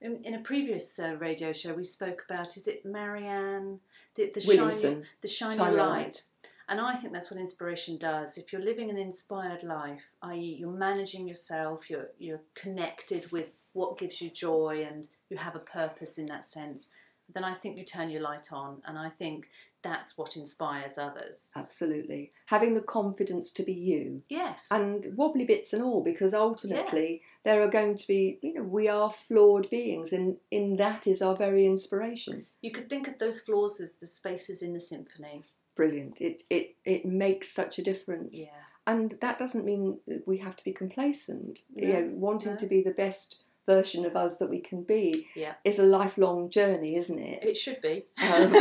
In, 0.00 0.22
in 0.24 0.34
a 0.34 0.40
previous 0.40 0.98
uh, 0.98 1.16
radio 1.16 1.52
show, 1.52 1.72
we 1.74 1.84
spoke 1.84 2.24
about 2.28 2.56
is 2.56 2.68
it 2.68 2.84
Marianne, 2.84 3.80
the, 4.14 4.30
the 4.34 4.40
shiny, 4.40 5.02
the 5.22 5.28
shiny, 5.28 5.56
light. 5.56 5.76
Light. 5.76 6.22
And 6.68 6.80
I 6.80 6.94
think 6.94 7.12
that's 7.12 7.30
what 7.30 7.40
inspiration 7.40 7.98
does. 7.98 8.38
If 8.38 8.52
you're 8.52 8.62
living 8.62 8.90
an 8.90 8.96
inspired 8.96 9.62
life, 9.62 10.02
i.e., 10.22 10.56
you're 10.58 10.70
managing 10.70 11.28
yourself, 11.28 11.90
you're 11.90 12.08
you're 12.18 12.40
connected 12.54 13.32
with 13.32 13.52
what 13.72 13.98
gives 13.98 14.20
you 14.20 14.30
joy, 14.30 14.86
and 14.88 15.08
you 15.30 15.36
have 15.36 15.56
a 15.56 15.60
purpose 15.60 16.16
in 16.18 16.26
that 16.26 16.44
sense, 16.44 16.90
then 17.32 17.44
I 17.44 17.54
think 17.54 17.76
you 17.76 17.84
turn 17.84 18.10
your 18.10 18.22
light 18.22 18.52
on, 18.52 18.82
and 18.86 18.98
I 18.98 19.08
think 19.08 19.48
that's 19.84 20.16
what 20.18 20.36
inspires 20.36 20.96
others. 20.98 21.50
Absolutely. 21.54 22.32
Having 22.46 22.74
the 22.74 22.82
confidence 22.82 23.52
to 23.52 23.62
be 23.62 23.74
you. 23.74 24.22
Yes. 24.28 24.68
and 24.72 25.06
wobbly 25.16 25.44
bits 25.44 25.72
and 25.72 25.82
all 25.82 26.02
because 26.02 26.34
ultimately 26.34 27.22
there 27.44 27.62
are 27.62 27.68
going 27.68 27.94
to 27.94 28.06
be 28.08 28.38
you 28.42 28.54
know 28.54 28.62
we 28.62 28.88
are 28.88 29.10
flawed 29.12 29.68
beings 29.70 30.12
and 30.12 30.38
in 30.50 30.76
that 30.76 31.06
is 31.06 31.20
our 31.22 31.36
very 31.36 31.66
inspiration 31.66 32.46
you 32.62 32.70
could 32.72 32.88
think 32.88 33.06
of 33.06 33.18
those 33.18 33.40
flaws 33.40 33.80
as 33.80 33.98
the 33.98 34.06
spaces 34.06 34.62
in 34.62 34.72
the 34.72 34.80
symphony. 34.80 35.42
brilliant 35.76 36.20
it 36.20 36.42
it 36.50 36.74
it 36.84 37.04
makes 37.04 37.48
such 37.50 37.78
a 37.78 37.82
difference 37.82 38.46
Yeah. 38.46 38.62
and 38.92 39.12
that 39.20 39.38
doesn't 39.38 39.64
mean 39.64 39.98
we 40.26 40.38
have 40.38 40.56
to 40.56 40.64
be 40.64 40.72
complacent 40.72 41.60
you 41.76 41.92
know 41.92 42.10
wanting 42.14 42.52
no. 42.52 42.56
to 42.58 42.66
be 42.66 42.80
the 42.82 42.90
best 43.04 43.42
version 43.66 44.04
of 44.04 44.14
us 44.16 44.38
that 44.38 44.50
we 44.50 44.60
can 44.60 44.82
be 44.82 45.26
Yeah. 45.34 45.54
is 45.64 45.78
a 45.78 45.82
lifelong 45.84 46.50
journey 46.50 46.96
isn't 46.96 47.18
it 47.18 47.42
It 47.44 47.56
should 47.56 47.80
be. 47.80 48.04
Um, 48.18 48.52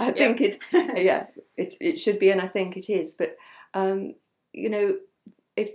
I 0.00 0.12
think 0.16 0.40
it 0.40 0.56
yeah 0.72 1.26
it, 1.56 1.74
it 1.80 1.98
should 1.98 2.18
be 2.18 2.30
and 2.30 2.40
I 2.40 2.46
think 2.48 2.76
it 2.76 2.88
is 2.90 3.14
but 3.14 3.36
um, 3.74 4.14
you 4.52 4.68
know 4.68 4.96
if 5.56 5.70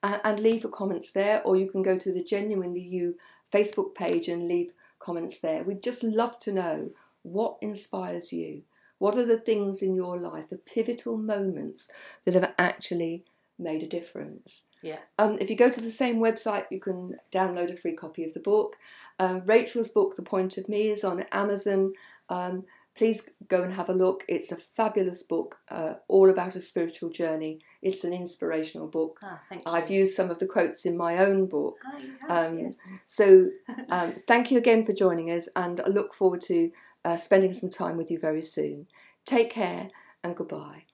and 0.03 0.41
leave 0.41 0.65
a 0.65 0.69
comments 0.69 1.13
there, 1.13 1.43
or 1.45 1.57
you 1.57 1.71
can 1.71 1.83
go 1.83 1.97
to 1.97 2.13
the 2.13 2.23
Genuinely 2.23 2.83
You 2.83 3.17
Facebook 3.53 3.95
page 3.95 4.29
and 4.29 4.47
leave 4.47 4.73
comments 4.99 5.39
there. 5.39 5.63
We'd 5.63 5.83
just 5.83 6.05
love 6.05 6.39
to 6.41 6.53
know 6.53 6.91
what 7.23 7.57
inspires 7.63 8.31
you. 8.33 8.65
What 8.99 9.17
are 9.17 9.27
the 9.27 9.39
things 9.39 9.83
in 9.83 9.95
your 9.95 10.19
life, 10.19 10.51
the 10.51 10.57
pivotal 10.57 11.17
moments 11.17 11.91
that 12.25 12.35
have 12.35 12.53
actually 12.59 13.25
made 13.59 13.83
a 13.83 13.87
difference? 13.87 14.65
Yeah. 14.83 14.99
Um, 15.19 15.39
if 15.41 15.49
you 15.49 15.57
go 15.57 15.71
to 15.71 15.81
the 15.81 15.91
same 15.91 16.17
website, 16.17 16.67
you 16.71 16.81
can 16.81 17.17
download 17.33 17.73
a 17.73 17.77
free 17.77 17.95
copy 17.95 18.25
of 18.25 18.35
the 18.35 18.41
book. 18.41 18.77
Um, 19.19 19.43
Rachel's 19.47 19.89
book, 19.89 20.17
The 20.17 20.23
Point 20.23 20.59
of 20.59 20.69
Me, 20.69 20.89
is 20.89 21.03
on 21.03 21.25
Amazon. 21.33 21.95
Um, 22.29 22.65
please 22.97 23.29
go 23.49 23.63
and 23.63 23.73
have 23.75 23.89
a 23.89 23.93
look. 23.95 24.25
It's 24.29 24.53
a 24.53 24.57
fabulous 24.57 25.23
book, 25.23 25.57
uh, 25.69 25.95
all 26.09 26.31
about 26.31 26.55
a 26.55 26.61
spiritual 26.61 27.11
journey. 27.11 27.61
It's 27.83 28.05
an 28.05 28.13
inspirational 28.13 28.87
book. 28.87 29.21
Ah, 29.23 29.41
thank 29.49 29.63
I've 29.67 29.91
you. 29.91 30.01
used 30.01 30.15
some 30.15 30.31
of 30.31 30.39
the 30.39 30.47
quotes 30.47 30.87
in 30.87 30.97
my 30.97 31.19
own 31.19 31.47
book. 31.47 31.77
You 32.01 32.15
have, 32.29 32.51
Um, 32.53 32.59
yes. 32.59 32.77
So, 33.07 33.51
um, 33.91 34.17
thank 34.29 34.51
you 34.51 34.59
again 34.59 34.85
for 34.85 34.93
joining 34.93 35.31
us, 35.31 35.49
and 35.57 35.81
I 35.81 35.89
look 35.89 36.15
forward 36.15 36.41
to 36.43 36.71
uh, 37.05 37.17
spending 37.17 37.53
some 37.53 37.71
time 37.71 37.97
with 37.97 38.11
you 38.11 38.19
very 38.19 38.43
soon. 38.43 38.87
Take 39.27 39.51
care 39.51 39.91
and 40.23 40.37
goodbye. 40.37 40.85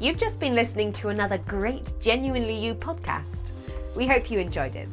You've 0.00 0.18
just 0.18 0.40
been 0.40 0.54
listening 0.54 0.92
to 0.94 1.08
another 1.08 1.38
great 1.38 1.94
Genuinely 2.00 2.58
You 2.58 2.74
podcast. 2.74 3.52
We 3.96 4.06
hope 4.06 4.30
you 4.30 4.38
enjoyed 4.40 4.74
it. 4.74 4.90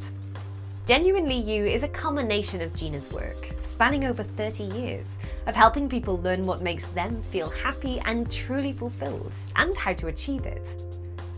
Genuinely 0.92 1.36
You 1.36 1.64
is 1.64 1.84
a 1.84 1.88
culmination 1.88 2.60
of 2.60 2.74
Gina's 2.74 3.10
work, 3.10 3.48
spanning 3.62 4.04
over 4.04 4.22
30 4.22 4.64
years, 4.64 5.16
of 5.46 5.54
helping 5.54 5.88
people 5.88 6.20
learn 6.20 6.44
what 6.44 6.60
makes 6.60 6.84
them 6.88 7.22
feel 7.22 7.48
happy 7.48 7.98
and 8.04 8.30
truly 8.30 8.74
fulfilled, 8.74 9.32
and 9.56 9.74
how 9.74 9.94
to 9.94 10.08
achieve 10.08 10.44
it. 10.44 10.68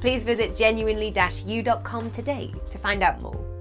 Please 0.01 0.25
visit 0.25 0.57
genuinely-u.com 0.57 2.11
today 2.11 2.53
to 2.73 2.79
find 2.79 3.05
out 3.05 3.23
more. 3.23 3.54